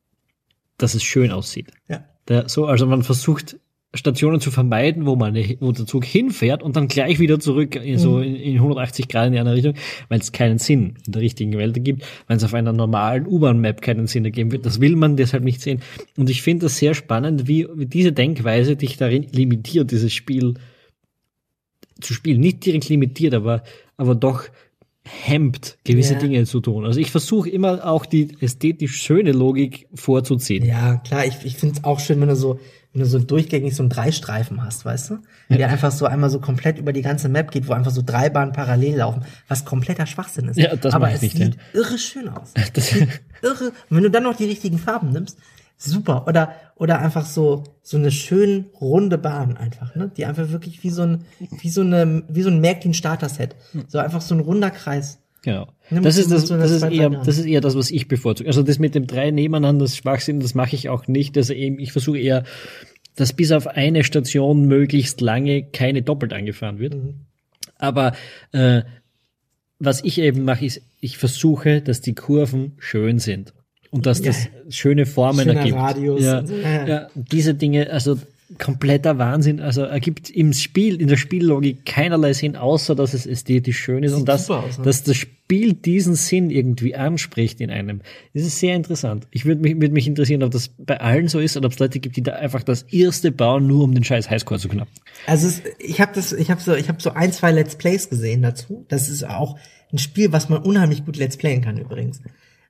dass 0.83 0.95
es 0.95 1.03
schön 1.03 1.31
aussieht. 1.31 1.71
Ja. 1.89 2.05
Der, 2.29 2.49
so, 2.49 2.67
also 2.67 2.87
man 2.87 3.03
versucht 3.03 3.57
Stationen 3.93 4.41
zu 4.41 4.53
vermeiden, 4.53 5.05
wo 5.05 5.17
man 5.17 5.35
wo 5.59 5.73
der 5.73 5.85
Zug 5.85 6.05
hinfährt 6.05 6.63
und 6.63 6.77
dann 6.77 6.87
gleich 6.87 7.19
wieder 7.19 7.41
zurück 7.41 7.75
in, 7.75 7.99
so 7.99 8.21
in, 8.21 8.37
in 8.37 8.55
180 8.55 9.09
Grad 9.09 9.27
in 9.27 9.33
die 9.33 9.39
andere 9.41 9.57
Richtung, 9.57 9.75
weil 10.09 10.21
es 10.21 10.31
keinen 10.31 10.59
Sinn 10.59 10.95
in 11.05 11.13
der 11.13 11.23
richtigen 11.23 11.59
Welt 11.59 11.77
ergibt, 11.77 12.05
wenn 12.29 12.37
es 12.37 12.45
auf 12.45 12.55
einer 12.55 12.73
normalen 12.73 13.27
U-Bahn-Map 13.27 13.83
keinen 13.83 14.07
Sinn 14.07 14.25
ergeben 14.25 14.53
wird. 14.53 14.65
Das 14.65 14.81
will 14.81 14.95
man 14.95 15.17
deshalb 15.17 15.43
nicht 15.43 15.61
sehen. 15.61 15.81
Und 16.17 16.31
ich 16.31 16.43
finde 16.43 16.67
das 16.67 16.77
sehr 16.77 16.95
spannend, 16.95 17.49
wie, 17.49 17.67
wie 17.75 17.87
diese 17.87 18.13
Denkweise 18.13 18.77
dich 18.77 18.97
darin 18.97 19.27
limitiert, 19.33 19.91
dieses 19.91 20.13
Spiel 20.13 20.55
zu 22.01 22.15
spielen. 22.15 22.41
Nicht 22.41 22.65
direkt 22.65 22.89
limitiert, 22.89 23.35
aber, 23.35 23.65
aber 23.97 24.15
doch 24.15 24.45
hemmt, 25.23 25.79
gewisse 25.85 26.15
Ja. 26.15 26.19
Dinge 26.21 26.45
zu 26.45 26.61
tun. 26.61 26.85
Also 26.85 27.01
ich 27.01 27.11
versuche 27.11 27.51
immer 27.51 27.85
auch 27.87 28.07
die 28.07 28.37
ästhetisch 28.41 28.97
schöne 28.97 29.33
Logik 29.33 29.87
vorzuziehen. 29.95 30.65
Ja, 30.65 30.97
klar, 30.97 31.27
ich, 31.27 31.45
ich 31.45 31.57
finde 31.57 31.77
es 31.79 31.85
auch 31.85 32.01
schön, 32.01 32.21
wenn 32.21 32.29
du 32.29 32.37
so, 32.37 32.59
wenn 32.93 33.03
du 33.03 33.07
so 33.07 33.19
durchgängig 33.19 33.75
so 33.75 33.83
einen 33.83 33.91
Dreistreifen 33.91 34.65
hast, 34.65 34.85
weißt 34.85 35.11
du? 35.11 35.19
Der 35.49 35.69
einfach 35.69 35.91
so 35.91 36.07
einmal 36.07 36.31
so 36.31 36.39
komplett 36.41 36.79
über 36.79 36.93
die 36.93 37.03
ganze 37.03 37.29
Map 37.29 37.51
geht, 37.51 37.67
wo 37.69 37.73
einfach 37.73 37.91
so 37.91 38.03
drei 38.05 38.31
Bahnen 38.31 38.53
parallel 38.53 38.97
laufen, 38.99 39.25
was 39.49 39.65
kompletter 39.65 40.07
Schwachsinn 40.07 40.49
ist. 40.49 40.57
Ja, 40.57 40.75
das 40.77 40.95
Aber 40.95 41.11
es 41.11 41.23
nicht, 41.23 41.37
sieht 41.37 41.55
ja. 41.55 41.81
irre 41.81 41.99
schön 41.99 42.29
aus. 42.29 42.53
Das, 42.75 42.93
irre. 42.93 43.65
Und 43.89 43.97
wenn 43.97 44.03
du 44.03 44.11
dann 44.11 44.23
noch 44.23 44.37
die 44.37 44.45
richtigen 44.45 44.79
Farben 44.79 45.11
nimmst, 45.11 45.39
super. 45.83 46.27
Oder, 46.29 46.53
oder 46.77 47.01
einfach 47.01 47.27
so, 47.27 47.65
so 47.83 47.97
eine 47.97 48.11
schön 48.11 48.67
runde 48.81 49.19
Bahn 49.19 49.57
einfach, 49.57 49.95
ne? 49.95 50.11
Die 50.17 50.25
einfach 50.27 50.51
wirklich 50.51 50.83
wie 50.85 50.91
so 50.91 51.03
ein, 51.03 51.25
wie 51.61 51.69
so 51.71 51.81
eine, 51.81 52.23
wie 52.29 52.43
so 52.43 52.51
ein 52.51 52.61
Märklin 52.61 52.95
Starter-Set. 52.95 53.57
So 53.89 53.99
einfach 53.99 54.21
so 54.21 54.35
ein 54.35 54.41
runder 54.41 54.71
Kreis. 54.71 55.19
Genau. 55.43 55.69
Nimm 55.89 56.03
Das 56.03 56.17
so- 56.17 56.21
ist 56.23 56.31
das, 56.31 56.47
so 56.49 56.55
eine 56.55 56.63
das 56.65 56.73
ist 56.73 56.83
eher, 56.83 56.91
Varianten. 56.91 57.25
das 57.27 57.39
ist 57.39 57.47
eher 57.47 57.61
das, 57.63 57.75
was 57.77 57.91
ich 57.91 58.09
bevorzuge. 58.09 58.47
Also 58.49 58.63
das 58.63 58.79
mit 58.79 58.95
dem 58.95 59.07
drei 59.07 59.31
nebeneinander, 59.31 59.85
das 59.87 59.97
Schwachsinn, 59.97 60.41
das 60.41 60.55
mache 60.55 60.77
ich 60.77 60.89
auch 60.91 61.07
nicht. 61.09 61.37
Also 61.37 61.55
eben, 61.55 61.79
ich 61.79 61.93
versuche 61.93 62.19
eher, 62.19 62.45
dass 63.17 63.33
bis 63.33 63.51
auf 63.53 63.67
eine 63.67 64.05
Station 64.05 64.67
möglichst 64.67 65.21
lange 65.23 65.63
keine 65.65 66.03
doppelt 66.03 66.33
angefahren 66.35 66.79
wird. 66.79 66.95
Mhm. 66.95 67.21
Aber 67.79 68.13
äh, 68.53 68.83
was 69.79 70.05
ich 70.05 70.19
eben 70.19 70.45
mache, 70.45 70.67
ist, 70.67 70.83
ich 71.01 71.17
versuche, 71.17 71.81
dass 71.81 72.03
die 72.03 72.15
Kurven 72.15 72.73
schön 72.79 73.19
sind. 73.19 73.55
Und 73.91 74.07
dass 74.07 74.23
das 74.23 74.49
schöne 74.69 75.05
Formen 75.05 75.45
Schöner 75.45 75.61
ergibt. 75.61 75.77
Radius 75.77 76.23
Ja, 76.23 76.47
so. 76.47 76.55
Ja, 76.55 77.09
diese 77.15 77.55
Dinge, 77.55 77.91
also 77.91 78.17
kompletter 78.59 79.19
Wahnsinn. 79.19 79.61
Also 79.61 79.83
ergibt 79.83 80.31
im 80.31 80.53
Spiel, 80.53 81.01
in 81.01 81.09
der 81.09 81.17
Spiellogik 81.17 81.85
keinerlei 81.87 82.33
Sinn, 82.33 82.57
außer 82.57 82.95
dass 82.95 83.15
es 83.15 83.27
ästhetisch 83.27 83.79
schön 83.79 84.03
ist 84.03 84.13
Sieht 84.13 84.21
und 84.21 84.29
dass, 84.29 84.51
aus, 84.51 84.79
ne? 84.79 84.85
dass 84.85 85.03
das 85.03 85.17
Spiel 85.17 85.75
diesen 85.75 86.15
Sinn 86.15 86.51
irgendwie 86.51 86.95
anspricht 86.95 87.61
in 87.61 87.71
einem. 87.71 88.01
Das 88.35 88.45
ist 88.45 88.59
sehr 88.59 88.75
interessant. 88.75 89.27
Ich 89.31 89.45
würde 89.45 89.61
mich, 89.61 89.75
würde 89.75 89.93
mich 89.93 90.07
interessieren, 90.07 90.43
ob 90.43 90.51
das 90.51 90.69
bei 90.79 91.01
allen 91.01 91.29
so 91.29 91.39
ist 91.39 91.57
oder 91.57 91.67
ob 91.67 91.73
es 91.73 91.79
Leute 91.79 92.01
gibt, 92.01 92.17
die 92.17 92.23
da 92.23 92.33
einfach 92.33 92.63
das 92.63 92.83
erste 92.83 93.31
bauen, 93.31 93.67
nur 93.67 93.85
um 93.85 93.95
den 93.95 94.05
scheiß 94.05 94.31
Highscore 94.31 94.61
zu 94.61 94.69
knappen. 94.69 94.93
Also 95.27 95.47
es, 95.47 95.63
ich 95.79 96.01
habe 96.01 96.13
das, 96.15 96.33
ich 96.33 96.51
habe 96.51 96.61
so, 96.61 96.75
ich 96.75 96.89
habe 96.89 97.01
so 97.01 97.11
ein, 97.13 97.33
zwei 97.33 97.53
Let's 97.53 97.77
Plays 97.77 98.09
gesehen 98.09 98.43
dazu. 98.43 98.85
Das 98.89 99.09
ist 99.09 99.25
auch 99.25 99.59
ein 99.93 99.99
Spiel, 99.99 100.33
was 100.33 100.49
man 100.49 100.63
unheimlich 100.63 101.05
gut 101.05 101.17
Let's 101.17 101.37
Playen 101.37 101.63
kann 101.63 101.79
übrigens, 101.79 102.21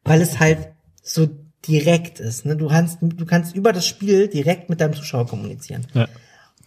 weil 0.05 0.21
es 0.21 0.41
halt 0.41 0.71
so 1.03 1.29
direkt 1.67 2.21
ist. 2.21 2.47
Ne? 2.47 2.57
Du 2.57 2.69
kannst, 2.69 2.99
du 3.01 3.27
kannst 3.27 3.55
über 3.55 3.73
das 3.73 3.87
Spiel 3.87 4.29
direkt 4.29 4.71
mit 4.71 4.81
deinem 4.81 4.95
Zuschauer 4.95 5.27
kommunizieren. 5.27 5.87
Ja. 5.95 6.09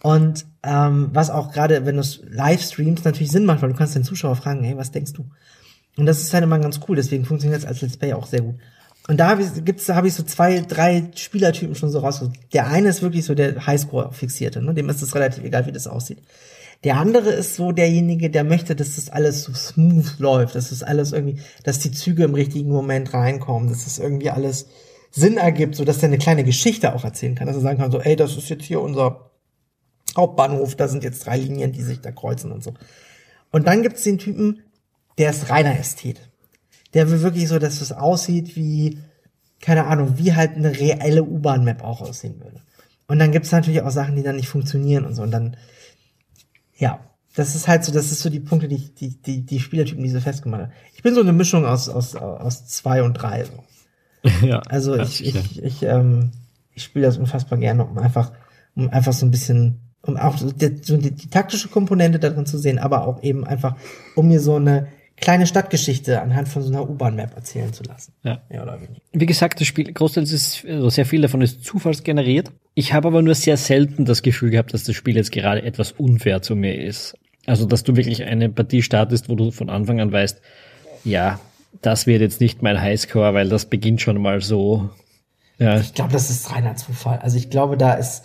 Und 0.02 0.44
ähm, 0.62 1.10
was 1.12 1.30
auch 1.30 1.50
gerade, 1.52 1.86
wenn 1.86 1.94
du 1.94 2.02
es 2.02 2.20
live 2.28 2.62
streamst, 2.62 3.04
natürlich 3.04 3.32
Sinn 3.32 3.46
macht, 3.46 3.62
weil 3.62 3.70
du 3.70 3.76
kannst 3.76 3.94
den 3.94 4.04
Zuschauer 4.04 4.36
fragen, 4.36 4.62
hey, 4.62 4.76
was 4.76 4.90
denkst 4.90 5.14
du? 5.14 5.24
Und 5.96 6.06
das 6.06 6.20
ist 6.20 6.34
halt 6.34 6.44
immer 6.44 6.58
ganz 6.58 6.80
cool, 6.86 6.96
deswegen 6.96 7.24
funktioniert 7.24 7.62
es 7.62 7.66
als 7.66 7.80
Let's 7.80 7.96
Play 7.96 8.12
auch 8.12 8.26
sehr 8.26 8.42
gut. 8.42 8.56
Und 9.06 9.18
da 9.18 9.28
habe 9.28 9.42
ich, 9.42 9.64
gibt's, 9.64 9.86
da 9.86 9.94
habe 9.94 10.08
ich 10.08 10.14
so 10.14 10.22
zwei, 10.22 10.60
drei 10.60 11.10
Spielertypen 11.14 11.74
schon 11.74 11.90
so 11.90 11.98
rausgesucht. 11.98 12.38
Der 12.52 12.66
eine 12.66 12.88
ist 12.88 13.02
wirklich 13.02 13.24
so 13.24 13.34
der 13.34 13.66
Highscore-Fixierte, 13.66 14.62
ne? 14.62 14.74
dem 14.74 14.88
ist 14.88 15.02
es 15.02 15.14
relativ 15.14 15.44
egal, 15.44 15.66
wie 15.66 15.72
das 15.72 15.86
aussieht. 15.86 16.18
Der 16.82 16.96
andere 16.96 17.30
ist 17.30 17.54
so 17.54 17.72
derjenige, 17.72 18.30
der 18.30 18.44
möchte, 18.44 18.74
dass 18.74 18.96
das 18.96 19.08
alles 19.08 19.44
so 19.44 19.54
smooth 19.54 20.18
läuft, 20.18 20.54
dass 20.54 20.70
das 20.70 20.82
alles 20.82 21.12
irgendwie, 21.12 21.40
dass 21.62 21.78
die 21.78 21.92
Züge 21.92 22.24
im 22.24 22.34
richtigen 22.34 22.70
Moment 22.70 23.14
reinkommen, 23.14 23.68
dass 23.68 23.84
das 23.84 23.98
irgendwie 23.98 24.30
alles 24.30 24.66
Sinn 25.10 25.36
ergibt, 25.36 25.76
so 25.76 25.84
dass 25.84 25.98
er 25.98 26.08
eine 26.08 26.18
kleine 26.18 26.44
Geschichte 26.44 26.94
auch 26.94 27.04
erzählen 27.04 27.36
kann, 27.36 27.46
dass 27.46 27.56
er 27.56 27.62
sagen 27.62 27.78
kann, 27.78 27.92
so, 27.92 28.00
ey, 28.00 28.16
das 28.16 28.36
ist 28.36 28.48
jetzt 28.48 28.64
hier 28.64 28.80
unser 28.80 29.30
Hauptbahnhof, 30.16 30.74
da 30.74 30.88
sind 30.88 31.04
jetzt 31.04 31.24
drei 31.26 31.38
Linien, 31.38 31.72
die 31.72 31.82
sich 31.82 32.00
da 32.00 32.10
kreuzen 32.10 32.52
und 32.52 32.62
so. 32.62 32.74
Und 33.50 33.66
dann 33.66 33.82
gibt's 33.82 34.02
den 34.02 34.18
Typen, 34.18 34.62
der 35.18 35.30
ist 35.30 35.50
reiner 35.50 35.78
Ästhet. 35.78 36.20
Der 36.92 37.10
will 37.10 37.22
wirklich 37.22 37.48
so, 37.48 37.58
dass 37.58 37.80
es 37.80 37.92
aussieht 37.92 38.56
wie, 38.56 38.98
keine 39.60 39.86
Ahnung, 39.86 40.18
wie 40.18 40.34
halt 40.34 40.56
eine 40.56 40.78
reelle 40.78 41.22
U-Bahn-Map 41.22 41.82
auch 41.82 42.00
aussehen 42.00 42.40
würde. 42.40 42.62
Und 43.06 43.18
dann 43.18 43.32
gibt's 43.32 43.52
natürlich 43.52 43.82
auch 43.82 43.90
Sachen, 43.90 44.16
die 44.16 44.22
dann 44.22 44.36
nicht 44.36 44.48
funktionieren 44.48 45.04
und 45.04 45.14
so. 45.14 45.22
Und 45.22 45.30
dann, 45.30 45.56
ja, 46.76 47.00
das 47.36 47.54
ist 47.56 47.66
halt 47.68 47.84
so, 47.84 47.92
das 47.92 48.12
ist 48.12 48.20
so 48.20 48.30
die 48.30 48.40
Punkte, 48.40 48.68
die, 48.68 48.76
ich- 48.76 48.94
die, 48.94 49.20
die, 49.20 49.44
die 49.44 49.60
Spielertypen, 49.60 50.02
die 50.04 50.10
so 50.10 50.20
festgemacht 50.20 50.62
haben. 50.62 50.72
Ich 50.94 51.02
bin 51.02 51.14
so 51.14 51.20
eine 51.20 51.32
Mischung 51.32 51.64
aus, 51.66 51.88
aus, 51.88 52.14
aus 52.14 52.66
zwei 52.66 53.02
und 53.02 53.14
drei. 53.14 53.44
So. 53.44 53.64
ja. 54.46 54.60
Also 54.68 54.96
ich, 54.96 55.18
sicher. 55.18 55.40
ich, 55.40 55.62
ich, 55.62 55.82
ähm, 55.82 56.30
ich 56.74 56.84
spiele 56.84 57.06
das 57.06 57.18
unfassbar 57.18 57.58
gerne, 57.58 57.84
um 57.84 57.98
einfach, 57.98 58.32
um 58.76 58.88
einfach 58.90 59.12
so 59.12 59.26
ein 59.26 59.30
bisschen, 59.30 59.80
um 60.02 60.16
auch 60.16 60.38
so 60.38 60.50
die, 60.52 60.78
so 60.82 60.96
die, 60.96 61.10
die 61.10 61.28
taktische 61.28 61.68
Komponente 61.68 62.18
darin 62.18 62.46
zu 62.46 62.58
sehen, 62.58 62.78
aber 62.78 63.06
auch 63.06 63.22
eben 63.22 63.44
einfach, 63.44 63.76
um 64.14 64.28
mir 64.28 64.40
so 64.40 64.56
eine 64.56 64.86
kleine 65.16 65.46
Stadtgeschichte 65.46 66.20
anhand 66.20 66.48
von 66.48 66.62
so 66.62 66.68
einer 66.70 66.88
U-Bahn-Map 66.88 67.34
erzählen 67.34 67.72
zu 67.72 67.84
lassen. 67.84 68.12
Ja. 68.22 68.42
Ja, 68.50 68.62
oder 68.62 68.80
weniger. 68.80 69.00
Wie 69.12 69.26
gesagt, 69.26 69.60
das 69.60 69.66
Spiel, 69.66 69.92
großteils 69.92 70.32
ist, 70.32 70.64
also 70.66 70.90
sehr 70.90 71.06
viel 71.06 71.22
davon 71.22 71.40
ist 71.40 71.64
zufallsgeneriert. 71.64 72.50
Ich 72.74 72.92
habe 72.92 73.08
aber 73.08 73.22
nur 73.22 73.34
sehr 73.34 73.56
selten 73.56 74.04
das 74.04 74.22
Gefühl 74.22 74.50
gehabt, 74.50 74.74
dass 74.74 74.84
das 74.84 74.94
Spiel 74.94 75.16
jetzt 75.16 75.32
gerade 75.32 75.62
etwas 75.62 75.92
unfair 75.92 76.42
zu 76.42 76.56
mir 76.56 76.82
ist. 76.82 77.14
Also, 77.46 77.66
dass 77.66 77.84
du 77.84 77.94
wirklich 77.94 78.24
eine 78.24 78.48
Partie 78.48 78.82
startest, 78.82 79.28
wo 79.28 79.34
du 79.34 79.50
von 79.50 79.68
Anfang 79.68 80.00
an 80.00 80.10
weißt, 80.10 80.40
ja, 81.04 81.38
das 81.82 82.06
wird 82.06 82.20
jetzt 82.20 82.40
nicht 82.40 82.62
mein 82.62 82.80
Highscore, 82.80 83.34
weil 83.34 83.48
das 83.48 83.66
beginnt 83.66 84.00
schon 84.00 84.20
mal 84.20 84.40
so. 84.40 84.90
Ja, 85.58 85.78
Ich 85.78 85.94
glaube, 85.94 86.12
das 86.12 86.30
ist 86.30 86.50
reiner 86.50 86.74
Zufall. 86.76 87.18
Also 87.18 87.36
ich 87.36 87.50
glaube, 87.50 87.76
da 87.76 87.92
ist 87.94 88.24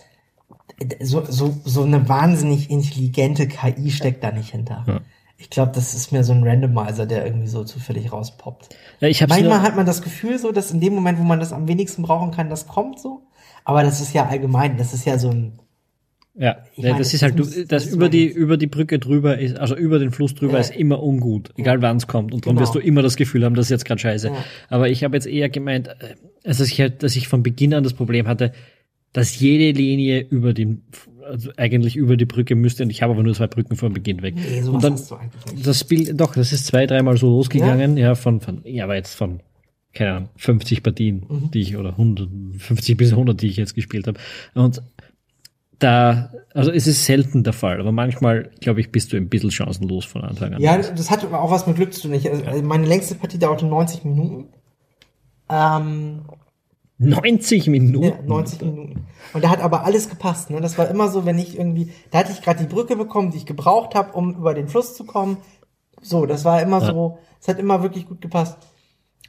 so, 1.02 1.25
so, 1.25 1.60
so 1.65 1.84
eine 1.84 2.08
wahnsinnig 2.08 2.69
intelligente 2.69 3.47
KI 3.47 3.91
steckt 3.91 4.23
da 4.23 4.32
nicht 4.32 4.52
hinter. 4.52 4.86
Ja. 4.88 5.02
Ich 5.41 5.49
glaube, 5.49 5.71
das 5.73 5.93
ist 5.93 6.12
mehr 6.12 6.25
so 6.25 6.34
ein 6.34 6.43
Randomizer, 6.43 7.06
der 7.06 7.25
irgendwie 7.25 7.47
so 7.47 7.63
zufällig 7.63 8.12
rauspoppt. 8.12 8.75
ja 8.99 9.08
ich 9.08 9.21
habe 9.21 9.34
Manchmal 9.34 9.62
hat 9.62 9.75
man 9.78 9.86
das 9.86 10.02
Gefühl 10.02 10.38
so, 10.38 10.52
dass 10.52 10.71
in 10.71 10.82
dem 10.82 10.93
Moment, 10.93 11.17
wo 11.17 11.23
man 11.23 11.39
das 11.39 11.54
am 11.54 11.67
wenigsten 11.67 12.02
brauchen 12.04 12.32
kann, 12.32 12.49
das 12.49 12.67
kommt 12.67 12.99
so. 12.99 13.21
Aber 13.63 13.84
das 13.84 14.02
ist 14.02 14.13
ja 14.13 14.25
allgemein, 14.28 14.78
das 14.78 14.93
ist 14.93 15.06
ja 15.06 15.17
so 15.17 15.30
ein, 15.30 15.60
ja, 16.36 16.58
ja 16.75 16.84
meine, 16.84 16.97
das 16.99 17.08
das 17.08 17.13
ist 17.15 17.21
halt, 17.23 17.39
das 17.39 17.56
das 17.67 17.86
über 17.88 18.10
die 18.10 18.25
über 18.28 18.58
die 18.58 18.67
Brücke 18.67 18.99
drüber 18.99 19.38
ist, 19.39 19.58
also 19.58 19.75
über 19.75 19.97
den 19.99 20.12
Fluss 20.12 20.36
drüber 20.36 20.54
Ja. 20.56 20.60
ist 20.60 20.75
immer 20.75 21.02
ungut, 21.02 21.52
egal 21.58 21.82
wann 21.82 21.97
es 21.97 22.08
kommt. 22.08 22.34
Und 22.34 22.45
darum 22.45 22.58
Genau. 22.58 22.65
wirst 22.67 22.75
du 22.75 22.80
immer 22.80 23.02
das 23.02 23.15
Gefühl 23.15 23.45
haben, 23.45 23.56
das 23.56 23.67
ist 23.67 23.71
jetzt 23.71 23.86
gerade 23.86 23.99
scheiße. 23.99 24.28
Ja. 24.28 24.36
Aber 24.69 24.89
ich 24.89 25.04
habe 25.04 25.15
jetzt 25.15 25.25
eher 25.28 25.49
gemeint, 25.49 25.89
also 26.45 26.63
ich 26.63 26.80
halt, 26.82 27.02
dass 27.04 27.15
ich 27.15 27.28
von 27.28 27.43
Beginn 27.43 27.73
an 27.73 27.84
das 27.84 27.93
Problem 27.93 28.28
hatte, 28.28 28.52
dass 29.13 29.39
jede 29.39 29.78
Linie 29.78 30.22
über 30.22 30.54
den, 30.54 30.84
also 31.26 31.52
eigentlich 31.58 31.95
über 31.95 32.17
die 32.17 32.26
Brücke 32.26 32.56
müsste 32.56 32.84
und 32.84 32.89
ich 32.89 33.02
habe 33.02 33.13
aber 33.13 33.24
nur 33.24 33.34
zwei 33.34 33.48
Brücken 33.48 33.76
von 33.76 33.93
Beginn 33.93 34.22
weg. 34.22 34.36
nee, 34.36 34.62
sowas 34.62 34.76
und 34.76 34.84
dann 34.84 34.93
hast 34.93 35.12
du 35.12 35.15
eigentlich 35.15 35.45
nicht. 35.54 35.67
das 35.67 35.80
Spiel, 35.80 36.13
doch, 36.13 36.34
das 36.36 36.52
ist 36.52 36.65
zwei, 36.67 36.86
dreimal 36.86 37.17
so 37.17 37.28
losgegangen, 37.28 37.98
ja, 37.98 38.15
von, 38.15 38.39
von, 38.41 38.62
ja, 38.65 38.84
aber 38.84 38.95
jetzt 38.95 39.15
von 39.15 39.41
keine 39.91 40.12
Ahnung, 40.13 40.30
50 40.38 40.84
Partien, 40.84 41.26
Mhm. 41.28 41.52
die 41.52 41.62
ich, 41.62 41.76
oder 41.76 41.89
100, 41.91 42.30
50 42.60 42.95
bis 42.95 43.12
100, 43.12 43.41
die 43.41 43.48
ich 43.48 43.58
jetzt 43.58 43.74
gespielt 43.74 44.06
habe. 44.08 44.19
Und 44.54 44.84
da, 45.80 46.32
also 46.54 46.72
es 46.72 46.86
ist 46.86 47.06
selten 47.06 47.43
der 47.43 47.54
Fall, 47.54 47.80
aber 47.80 47.91
manchmal, 47.91 48.52
glaube 48.60 48.82
ich, 48.82 48.91
bist 48.91 49.12
du 49.12 49.17
ein 49.17 49.30
bisschen 49.30 49.50
chancenlos 49.50 50.06
von 50.06 50.22
Anfang 50.24 50.54
an. 50.54 50.62
Ja, 50.62 50.78
das 50.78 51.10
hat 51.10 51.26
auch 51.34 51.50
was 51.52 51.65
mit 51.65 51.78
Glück 51.78 51.91
zu 51.93 52.04
tun. 52.04 52.13
Ich, 52.13 52.30
also 52.30 52.62
meine 52.62 52.86
längste 52.86 53.15
Partie 53.15 53.39
dauerte 53.39 53.65
90 53.65 54.04
Minuten. 54.04 54.50
Ähm, 55.50 56.22
90 57.00 57.68
Minuten. 57.68 58.06
ja, 58.06 58.22
90 58.26 58.62
Minuten. 58.62 59.06
Und 59.34 59.44
da 59.44 59.50
hat 59.50 59.62
aber 59.62 59.86
alles 59.86 60.10
gepasst. 60.10 60.50
Ne? 60.50 60.62
Das 60.62 60.78
war 60.78 60.90
immer 60.90 61.10
so, 61.10 61.26
wenn 61.26 61.40
ich 61.40 61.58
irgendwie, 61.58 61.92
da 62.12 62.20
hatte 62.20 62.32
ich 62.32 62.42
gerade 62.42 62.60
die 62.60 62.74
Brücke 62.74 62.96
bekommen, 62.96 63.32
die 63.32 63.38
ich 63.38 63.46
gebraucht 63.46 63.96
habe, 63.96 64.14
um 64.14 64.36
über 64.36 64.54
den 64.54 64.68
Fluss 64.68 64.96
zu 64.96 65.06
kommen. 65.06 65.38
So, 66.02 66.26
das 66.26 66.46
war 66.46 66.62
immer 66.62 66.82
so, 66.82 67.20
es 67.42 67.48
hat 67.48 67.60
immer 67.60 67.82
wirklich 67.84 68.08
gut 68.08 68.22
gepasst. 68.22 68.58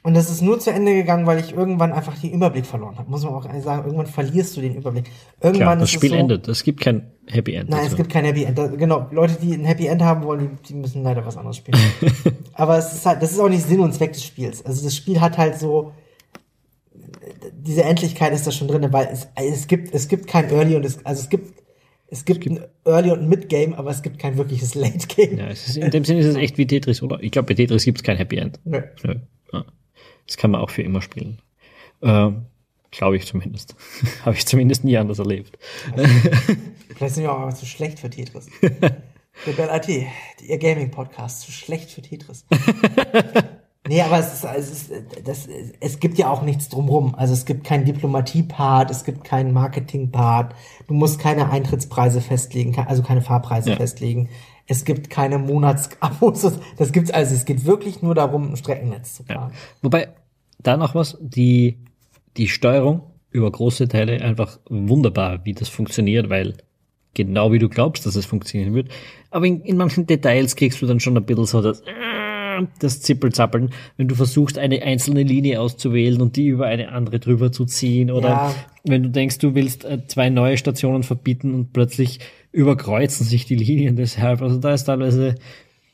Und 0.03 0.15
das 0.15 0.31
ist 0.31 0.41
nur 0.41 0.59
zu 0.59 0.71
Ende 0.71 0.95
gegangen, 0.95 1.27
weil 1.27 1.39
ich 1.39 1.53
irgendwann 1.53 1.93
einfach 1.93 2.17
den 2.17 2.31
Überblick 2.31 2.65
verloren 2.65 2.97
habe. 2.97 3.09
Muss 3.09 3.23
man 3.23 3.33
auch 3.35 3.43
sagen, 3.43 3.85
irgendwann 3.85 4.07
verlierst 4.07 4.57
du 4.57 4.61
den 4.61 4.75
Überblick. 4.75 5.05
Irgendwann 5.39 5.61
Klar, 5.61 5.75
das 5.75 5.89
ist 5.89 5.91
Spiel 5.91 6.09
es 6.09 6.15
so, 6.15 6.19
endet. 6.19 6.47
Es 6.47 6.63
gibt 6.63 6.81
kein 6.81 7.11
Happy 7.27 7.53
End. 7.53 7.69
Nein, 7.69 7.81
es 7.81 7.85
dazu. 7.85 7.97
gibt 7.97 8.09
kein 8.09 8.25
Happy 8.25 8.43
End. 8.43 8.57
Da, 8.57 8.65
genau, 8.67 9.07
Leute, 9.11 9.37
die 9.39 9.53
ein 9.53 9.63
Happy 9.63 9.85
End 9.85 10.01
haben 10.01 10.23
wollen, 10.23 10.57
die, 10.63 10.69
die 10.69 10.73
müssen 10.73 11.03
leider 11.03 11.23
was 11.23 11.37
anderes 11.37 11.57
spielen. 11.57 11.77
Aber 12.53 12.79
es 12.79 12.93
ist 12.93 13.05
halt, 13.05 13.21
das 13.21 13.31
ist 13.31 13.39
auch 13.39 13.49
nicht 13.49 13.63
Sinn 13.63 13.79
und 13.79 13.93
Zweck 13.93 14.13
des 14.13 14.23
Spiels. 14.23 14.65
Also 14.65 14.83
das 14.83 14.95
Spiel 14.95 15.21
hat 15.21 15.37
halt 15.37 15.59
so, 15.59 15.91
diese 17.53 17.83
Endlichkeit 17.83 18.33
ist 18.33 18.45
da 18.45 18.51
schon 18.51 18.67
drin, 18.67 18.91
weil 18.91 19.07
es, 19.11 19.27
es 19.35 19.67
gibt, 19.67 19.93
es 19.93 20.07
gibt 20.07 20.27
kein 20.27 20.49
Early 20.49 20.75
und 20.75 20.85
es, 20.85 21.05
also 21.05 21.21
es 21.21 21.29
gibt, 21.29 21.61
es 22.07 22.25
gibt, 22.25 22.45
ein 22.45 22.59
Early 22.85 23.11
und 23.11 23.19
ein 23.19 23.29
Mid-Game, 23.29 23.73
aber 23.73 23.89
es 23.91 24.01
gibt 24.01 24.19
kein 24.19 24.37
wirkliches 24.37 24.75
Late-Game. 24.75 25.37
Ja, 25.37 25.47
es 25.47 25.67
ist, 25.67 25.77
in 25.77 25.91
dem 25.91 26.05
Sinne 26.05 26.19
ist 26.19 26.27
es 26.27 26.35
echt 26.35 26.57
wie 26.57 26.67
Tetris, 26.67 27.01
oder? 27.01 27.21
Ich 27.21 27.31
glaube, 27.31 27.47
bei 27.47 27.53
Tetris 27.53 27.85
gibt 27.85 27.99
es 27.99 28.03
kein 28.03 28.17
Happy 28.17 28.37
End. 28.37 28.59
Nö. 28.65 28.81
Nö. 29.03 29.15
Ja. 29.53 29.65
Das 30.27 30.37
kann 30.37 30.51
man 30.51 30.61
auch 30.61 30.69
für 30.69 30.81
immer 30.81 31.01
spielen. 31.01 31.41
Ähm, 32.01 32.45
glaube 32.91 33.15
ich 33.15 33.25
zumindest. 33.25 33.75
Habe 34.25 34.35
ich 34.35 34.45
zumindest 34.45 34.83
nie 34.83 34.97
anders 34.97 35.19
erlebt. 35.19 35.57
Vielleicht 36.95 37.15
sind 37.15 37.23
wir 37.23 37.31
auch 37.31 37.53
zu 37.53 37.65
schlecht 37.65 37.99
für 37.99 38.09
Tetris. 38.09 38.47
Rebel 39.47 39.69
IT, 39.71 40.07
ihr 40.41 40.57
Gaming-Podcast, 40.57 41.41
zu 41.41 41.51
schlecht 41.51 41.89
für 41.89 42.01
Tetris. 42.01 42.45
Nee, 43.91 44.01
aber 44.01 44.19
es 44.19 44.33
ist, 44.33 44.45
es 44.45 44.71
ist, 44.71 44.91
das, 45.25 45.47
es 45.81 45.99
gibt 45.99 46.17
ja 46.17 46.29
auch 46.29 46.43
nichts 46.43 46.69
drumrum. 46.69 47.13
Also 47.15 47.33
es 47.33 47.45
gibt 47.45 47.65
keinen 47.65 47.83
Diplomatie-Part, 47.83 48.89
es 48.89 49.03
gibt 49.03 49.25
keinen 49.25 49.51
Marketing-Part. 49.53 50.55
Du 50.87 50.93
musst 50.93 51.19
keine 51.19 51.49
Eintrittspreise 51.49 52.21
festlegen, 52.21 52.73
also 52.87 53.03
keine 53.03 53.21
Fahrpreise 53.21 53.71
Ja. 53.71 53.75
festlegen. 53.75 54.29
Es 54.67 54.85
gibt 54.85 55.09
keine 55.09 55.37
Monatsabos. 55.37 56.41
Das- 56.77 56.91
gibt's 56.93 57.11
also. 57.11 57.35
Es 57.35 57.43
geht 57.45 57.65
wirklich 57.65 58.01
nur 58.01 58.15
darum, 58.15 58.51
ein 58.51 58.55
Streckennetz 58.55 59.15
zu 59.15 59.23
Ja. 59.27 59.35
fahren. 59.35 59.51
Wobei, 59.81 60.07
da 60.59 60.77
noch 60.77 60.95
was, 60.95 61.17
die, 61.19 61.77
die 62.37 62.47
Steuerung 62.47 63.01
über 63.31 63.51
große 63.51 63.87
Teile 63.89 64.21
einfach 64.21 64.59
wunderbar, 64.69 65.43
wie 65.43 65.53
das 65.53 65.67
funktioniert, 65.67 66.29
weil 66.29 66.53
genau 67.13 67.51
wie 67.51 67.59
du 67.59 67.67
glaubst, 67.67 68.05
dass 68.05 68.15
es 68.15 68.25
funktionieren 68.25 68.73
wird. 68.73 68.89
Aber 69.31 69.45
in, 69.45 69.59
in 69.61 69.75
manchen 69.75 70.05
Details 70.07 70.55
kriegst 70.55 70.81
du 70.81 70.85
dann 70.85 70.99
schon 71.01 71.17
ein 71.17 71.25
bisschen 71.25 71.45
so 71.45 71.61
das, 71.61 71.81
äh, 71.81 71.85
das 72.79 73.01
Zippelzappeln, 73.01 73.71
wenn 73.97 74.07
du 74.07 74.15
versuchst, 74.15 74.57
eine 74.57 74.81
einzelne 74.83 75.23
Linie 75.23 75.59
auszuwählen 75.61 76.21
und 76.21 76.35
die 76.35 76.47
über 76.47 76.65
eine 76.65 76.91
andere 76.91 77.19
drüber 77.19 77.51
zu 77.51 77.65
ziehen 77.65 78.11
oder 78.11 78.29
Ja. 78.29 78.55
wenn 78.83 79.03
du 79.03 79.09
denkst, 79.09 79.37
du 79.39 79.55
willst 79.55 79.85
äh, 79.85 80.05
zwei 80.07 80.29
neue 80.29 80.57
Stationen 80.57 81.03
verbieten 81.03 81.53
und 81.53 81.73
plötzlich 81.73 82.19
überkreuzen 82.51 83.25
sich 83.25 83.45
die 83.45 83.55
Linien 83.55 83.95
deshalb. 83.95 84.41
Also 84.41 84.57
da 84.57 84.73
ist 84.73 84.85
teilweise 84.85 85.35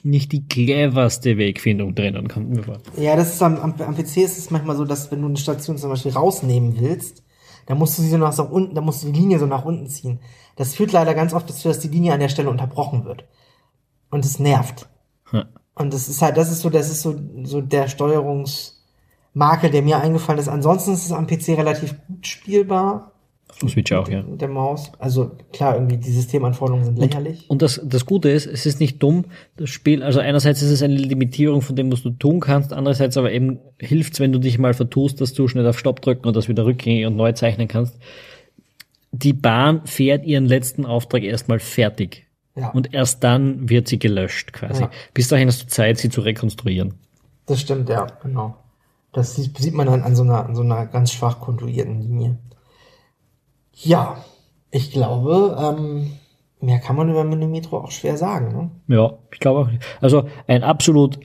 nicht 0.03 0.32
die 0.32 0.47
cleverste 0.47 1.38
Wegfindung 1.38 1.95
drinnen, 1.95 2.27
kommt 2.27 2.49
mir 2.49 2.63
vor. 2.63 2.77
Ja, 2.97 3.15
das 3.15 3.34
ist 3.34 3.41
am, 3.41 3.58
am, 3.58 3.73
am 3.80 3.95
PC 3.95 4.17
ist 4.17 4.38
es 4.38 4.51
manchmal 4.51 4.75
so, 4.77 4.86
dass 4.86 5.12
wenn 5.12 5.21
du 5.21 5.27
eine 5.27 5.38
Station 5.38 5.77
zum 5.77 5.89
Beispiel 5.89 6.12
rausnehmen 6.12 6.80
willst, 6.80 7.23
dann 7.65 7.77
musst 7.77 7.97
du 7.97 8.01
sie 8.01 8.10
so 8.10 8.17
nach 8.17 8.32
so 8.32 8.43
unten, 8.43 8.75
dann 8.75 8.86
musst 8.86 9.03
du 9.03 9.12
die 9.12 9.19
Linie 9.19 9.39
so 9.39 9.45
nach 9.45 9.65
unten 9.65 9.88
ziehen. 9.88 10.19
Das 10.56 10.73
führt 10.75 10.93
leider 10.93 11.13
ganz 11.13 11.34
oft 11.34 11.49
dazu, 11.49 11.67
dass 11.67 11.80
die 11.80 11.89
Linie 11.89 12.13
an 12.13 12.19
der 12.21 12.30
Stelle 12.30 12.49
unterbrochen 12.49 13.03
wird. 13.06 13.25
Und 14.10 14.23
es 14.23 14.39
nervt. 14.39 14.88
Ja. 15.34 15.45
Und 15.78 15.94
das 15.94 16.10
ist 16.10 16.22
halt, 16.22 16.38
das 16.38 16.52
ist 16.52 16.62
so, 16.62 16.70
das 16.70 16.90
ist 16.90 17.02
so, 17.02 17.16
so 17.44 17.62
der 17.62 17.88
Steuerungsmakel, 17.88 19.70
der 19.70 19.82
mir 19.82 20.00
eingefallen 20.00 20.40
ist. 20.40 20.48
Ansonsten 20.48 20.94
ist 20.94 21.06
es 21.06 21.12
am 21.12 21.28
PC 21.28 21.50
relativ 21.50 21.96
gut 22.08 22.26
spielbar. 22.26 23.12
Auf 23.63 23.72
Switch 23.72 23.92
auch, 23.92 24.08
ja. 24.08 24.22
Mit 24.22 24.42
der 24.42 24.50
Maus. 24.50 24.92
Also 25.00 25.32
klar, 25.52 25.76
irgendwie 25.76 25.98
die 25.98 26.12
Systemanforderungen 26.12 26.86
sind 26.86 27.00
lächerlich. 27.00 27.50
Und 27.50 27.62
das, 27.62 27.82
das 27.84 28.06
Gute 28.06 28.30
ist, 28.30 28.46
es 28.46 28.66
ist 28.66 28.80
nicht 28.80 29.02
dumm, 29.02 29.26
das 29.56 29.70
Spiel, 29.70 30.04
also 30.04 30.20
einerseits 30.20 30.62
ist 30.62 30.70
es 30.70 30.84
eine 30.84 30.96
Limitierung 30.96 31.62
von 31.62 31.76
dem, 31.76 31.92
was 31.92 32.04
du 32.04 32.12
tun 32.12 32.40
kannst, 32.40 32.72
andererseits 32.72 33.18
aber 33.18 33.32
eben 33.32 33.60
hilft's, 33.80 34.20
wenn 34.20 34.32
du 34.32 34.40
dich 34.40 34.60
mal 34.60 34.74
vertust, 34.74 35.22
dass 35.22 35.34
du 35.34 35.48
schnell 35.48 35.66
auf 35.66 35.80
Stopp 35.80 36.02
drücken 36.02 36.28
und 36.28 36.36
das 36.36 36.50
wieder 36.50 36.66
rückgängig 36.66 37.08
und 37.08 37.16
neu 37.16 37.32
zeichnen 37.32 37.68
kannst. 37.68 37.96
Die 39.12 39.34
Bahn 39.34 39.82
fährt 39.86 40.26
ihren 40.26 40.46
letzten 40.46 40.86
Auftrag 40.86 41.24
erstmal 41.24 41.60
fertig. 41.60 42.27
Ja. 42.58 42.72
Und 42.72 42.93
erst 42.93 43.24
dann 43.24 43.70
wird 43.70 43.88
sie 43.88 44.00
gelöscht, 44.00 44.52
quasi. 44.52 44.84
Ja. 44.84 44.91
Bis 45.13 45.28
dahin 45.28 45.48
hast 45.48 45.63
du 45.63 45.67
Zeit, 45.67 46.00
sie 46.00 46.10
zu 46.10 46.22
rekonstruieren. 46.22 46.96
Das 47.46 47.62
stimmt, 47.62 47.88
ja, 47.88 48.08
genau. 48.22 48.56
Das 49.13 49.36
sieht, 49.36 49.58
sieht 49.58 49.74
man 49.74 49.88
dann 49.88 50.04
an 50.04 50.15
so 50.15 50.24
einer, 50.24 50.46
an 50.46 50.56
so 50.56 50.63
einer 50.63 50.86
ganz 50.88 51.12
schwach 51.12 51.39
kontuierten 51.39 52.02
Linie. 52.02 52.38
Ja, 53.74 54.24
ich 54.72 54.91
glaube, 54.91 55.56
ähm, 55.60 56.12
mehr 56.60 56.80
kann 56.80 56.96
man 56.96 57.10
über 57.10 57.24
Minimetro 57.24 57.78
auch 57.80 57.91
schwer 57.91 58.17
sagen. 58.17 58.72
Ne? 58.88 58.96
Ja, 58.96 59.17
ich 59.32 59.39
glaube 59.39 59.60
auch. 59.60 59.70
Also 60.02 60.28
ein 60.48 60.63
absolut 60.63 61.20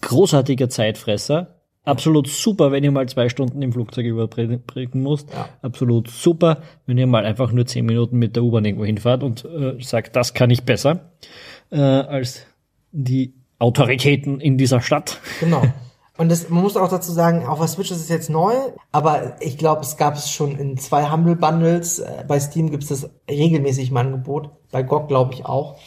großartiger 0.00 0.68
Zeitfresser. 0.68 1.61
Absolut 1.84 2.28
super, 2.28 2.70
wenn 2.70 2.84
ihr 2.84 2.92
mal 2.92 3.08
zwei 3.08 3.28
Stunden 3.28 3.60
im 3.60 3.72
Flugzeug 3.72 4.06
überbrücken 4.06 5.02
musst. 5.02 5.32
Ja. 5.32 5.48
Absolut 5.62 6.08
super, 6.08 6.62
wenn 6.86 6.96
ihr 6.96 7.08
mal 7.08 7.24
einfach 7.26 7.50
nur 7.50 7.66
zehn 7.66 7.84
Minuten 7.84 8.18
mit 8.18 8.36
der 8.36 8.44
U-Bahn 8.44 8.64
irgendwo 8.64 8.84
hinfahrt 8.84 9.24
und 9.24 9.44
äh, 9.44 9.82
sagt, 9.82 10.14
das 10.14 10.32
kann 10.32 10.50
ich 10.50 10.62
besser 10.62 11.10
äh, 11.70 11.80
als 11.80 12.46
die 12.92 13.34
Autoritäten 13.58 14.40
in 14.40 14.58
dieser 14.58 14.80
Stadt. 14.80 15.20
Genau. 15.40 15.62
Und 16.18 16.30
das, 16.30 16.50
man 16.50 16.62
muss 16.62 16.76
auch 16.76 16.90
dazu 16.90 17.10
sagen, 17.10 17.46
auf 17.46 17.58
der 17.58 17.68
Switch 17.68 17.90
ist 17.90 18.00
es 18.00 18.08
jetzt 18.10 18.28
neu, 18.28 18.54
aber 18.92 19.40
ich 19.40 19.56
glaube, 19.56 19.80
es 19.80 19.96
gab 19.96 20.14
es 20.14 20.30
schon 20.30 20.58
in 20.58 20.76
zwei 20.76 21.10
Humble 21.10 21.36
Bundles. 21.36 22.00
Äh, 22.00 22.24
Bei 22.28 22.38
Steam 22.38 22.70
gibt 22.70 22.82
es 22.82 22.90
das 22.90 23.10
regelmäßig 23.30 23.90
im 23.90 23.96
Angebot. 23.96 24.50
Bei 24.70 24.82
GOG 24.82 25.08
glaube 25.08 25.32
ich 25.32 25.46
auch. 25.46 25.78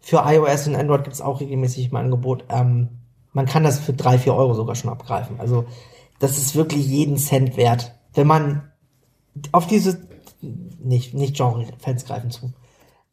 Für 0.00 0.22
iOS 0.26 0.68
und 0.68 0.76
Android 0.76 1.02
gibt 1.02 1.14
es 1.14 1.20
auch 1.20 1.40
regelmäßig 1.40 1.90
im 1.90 1.96
Angebot. 1.96 2.44
Ähm, 2.50 2.88
man 3.34 3.46
kann 3.46 3.64
das 3.64 3.80
für 3.80 3.92
drei, 3.92 4.18
vier 4.18 4.34
Euro 4.34 4.54
sogar 4.54 4.74
schon 4.74 4.90
abgreifen. 4.90 5.38
Also 5.38 5.66
das 6.20 6.38
ist 6.38 6.56
wirklich 6.56 6.86
jeden 6.86 7.18
Cent 7.18 7.56
wert. 7.58 7.92
Wenn 8.14 8.26
man 8.26 8.70
auf 9.52 9.66
diese 9.66 10.06
nicht, 10.82 11.14
nicht 11.14 11.36
Genre-Fans 11.36 12.06
greifen 12.06 12.30
zu. 12.30 12.52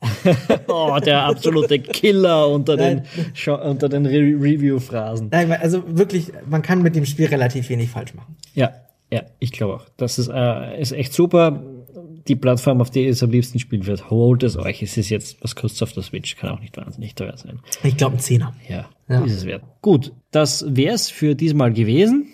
Oh, 0.67 0.97
der 1.03 1.25
absolute 1.25 1.79
Killer 1.79 2.47
unter 2.47 2.75
den, 2.77 3.03
unter 3.45 3.89
den 3.89 4.05
Re 4.05 4.36
Review-Phrasen. 4.39 5.29
Nein, 5.31 5.51
also 5.51 5.84
wirklich, 5.86 6.31
man 6.47 6.62
kann 6.62 6.81
mit 6.81 6.95
dem 6.95 7.05
Spiel 7.05 7.27
relativ 7.27 7.69
wenig 7.69 7.89
falsch 7.89 8.13
machen. 8.13 8.36
Ja, 8.55 8.71
ja, 9.12 9.23
ich 9.39 9.51
glaube 9.51 9.75
auch. 9.75 9.86
Das 9.97 10.17
ist, 10.17 10.29
äh, 10.29 10.79
ist 10.81 10.91
echt 10.91 11.13
super. 11.13 11.62
Die 12.27 12.36
Plattform, 12.36 12.81
auf 12.81 12.89
der 12.89 13.03
ihr 13.03 13.12
es 13.12 13.23
am 13.23 13.31
liebsten 13.31 13.60
spielen 13.60 13.86
wird, 13.86 14.10
holt 14.10 14.43
es 14.43 14.57
euch. 14.57 14.81
Es 14.84 14.97
ist 14.97 15.10
jetzt, 15.10 15.41
was 15.43 15.55
kostet 15.55 15.84
auf 15.84 15.93
der 15.93 16.03
Switch? 16.03 16.36
Kann 16.38 16.49
auch 16.51 16.60
nicht 16.60 16.77
wahnsinnig 16.77 17.15
teuer 17.15 17.36
sein. 17.38 17.60
Ich 17.84 17.97
glaube, 17.97 18.17
ein 18.17 18.19
Zehner. 18.19 18.53
Ja, 18.69 18.89
Ja. 19.10 19.23
ist 19.23 19.34
es 19.34 19.45
wert. 19.45 19.63
Gut, 19.81 20.12
das 20.31 20.65
wär's 20.67 21.10
für 21.10 21.36
diesmal 21.36 21.73
gewesen. 21.73 22.27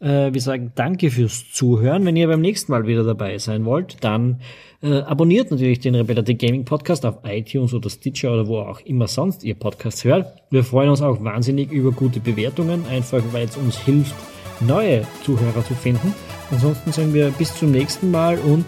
Äh, 0.00 0.32
wir 0.32 0.40
sagen 0.40 0.72
danke 0.74 1.10
fürs 1.10 1.50
Zuhören. 1.52 2.04
Wenn 2.04 2.16
ihr 2.16 2.26
beim 2.26 2.40
nächsten 2.40 2.72
Mal 2.72 2.86
wieder 2.86 3.04
dabei 3.04 3.38
sein 3.38 3.64
wollt, 3.64 4.02
dann 4.02 4.40
äh, 4.82 4.94
abonniert 5.00 5.50
natürlich 5.52 5.78
den 5.78 5.94
Rebellion 5.94 6.36
Gaming 6.38 6.64
Podcast 6.64 7.06
auf 7.06 7.18
iTunes 7.24 7.72
oder 7.72 7.88
Stitcher 7.88 8.32
oder 8.32 8.48
wo 8.48 8.58
auch 8.58 8.80
immer 8.80 9.06
sonst 9.06 9.44
ihr 9.44 9.54
Podcasts 9.54 10.02
hört. 10.04 10.42
Wir 10.50 10.64
freuen 10.64 10.90
uns 10.90 11.02
auch 11.02 11.22
wahnsinnig 11.22 11.70
über 11.70 11.92
gute 11.92 12.18
Bewertungen, 12.18 12.84
einfach 12.86 13.22
weil 13.32 13.44
es 13.46 13.56
uns 13.56 13.78
hilft, 13.78 14.14
neue 14.60 15.02
Zuhörer 15.24 15.64
zu 15.64 15.74
finden. 15.74 16.14
Ansonsten 16.50 16.90
sagen 16.92 17.14
wir 17.14 17.30
bis 17.30 17.54
zum 17.56 17.70
nächsten 17.70 18.10
Mal 18.10 18.38
und 18.38 18.64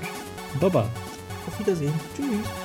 Baba. 0.60 0.88
Auf 1.46 1.58
Wiedersehen. 1.58 1.94
Tschüss. 2.16 2.63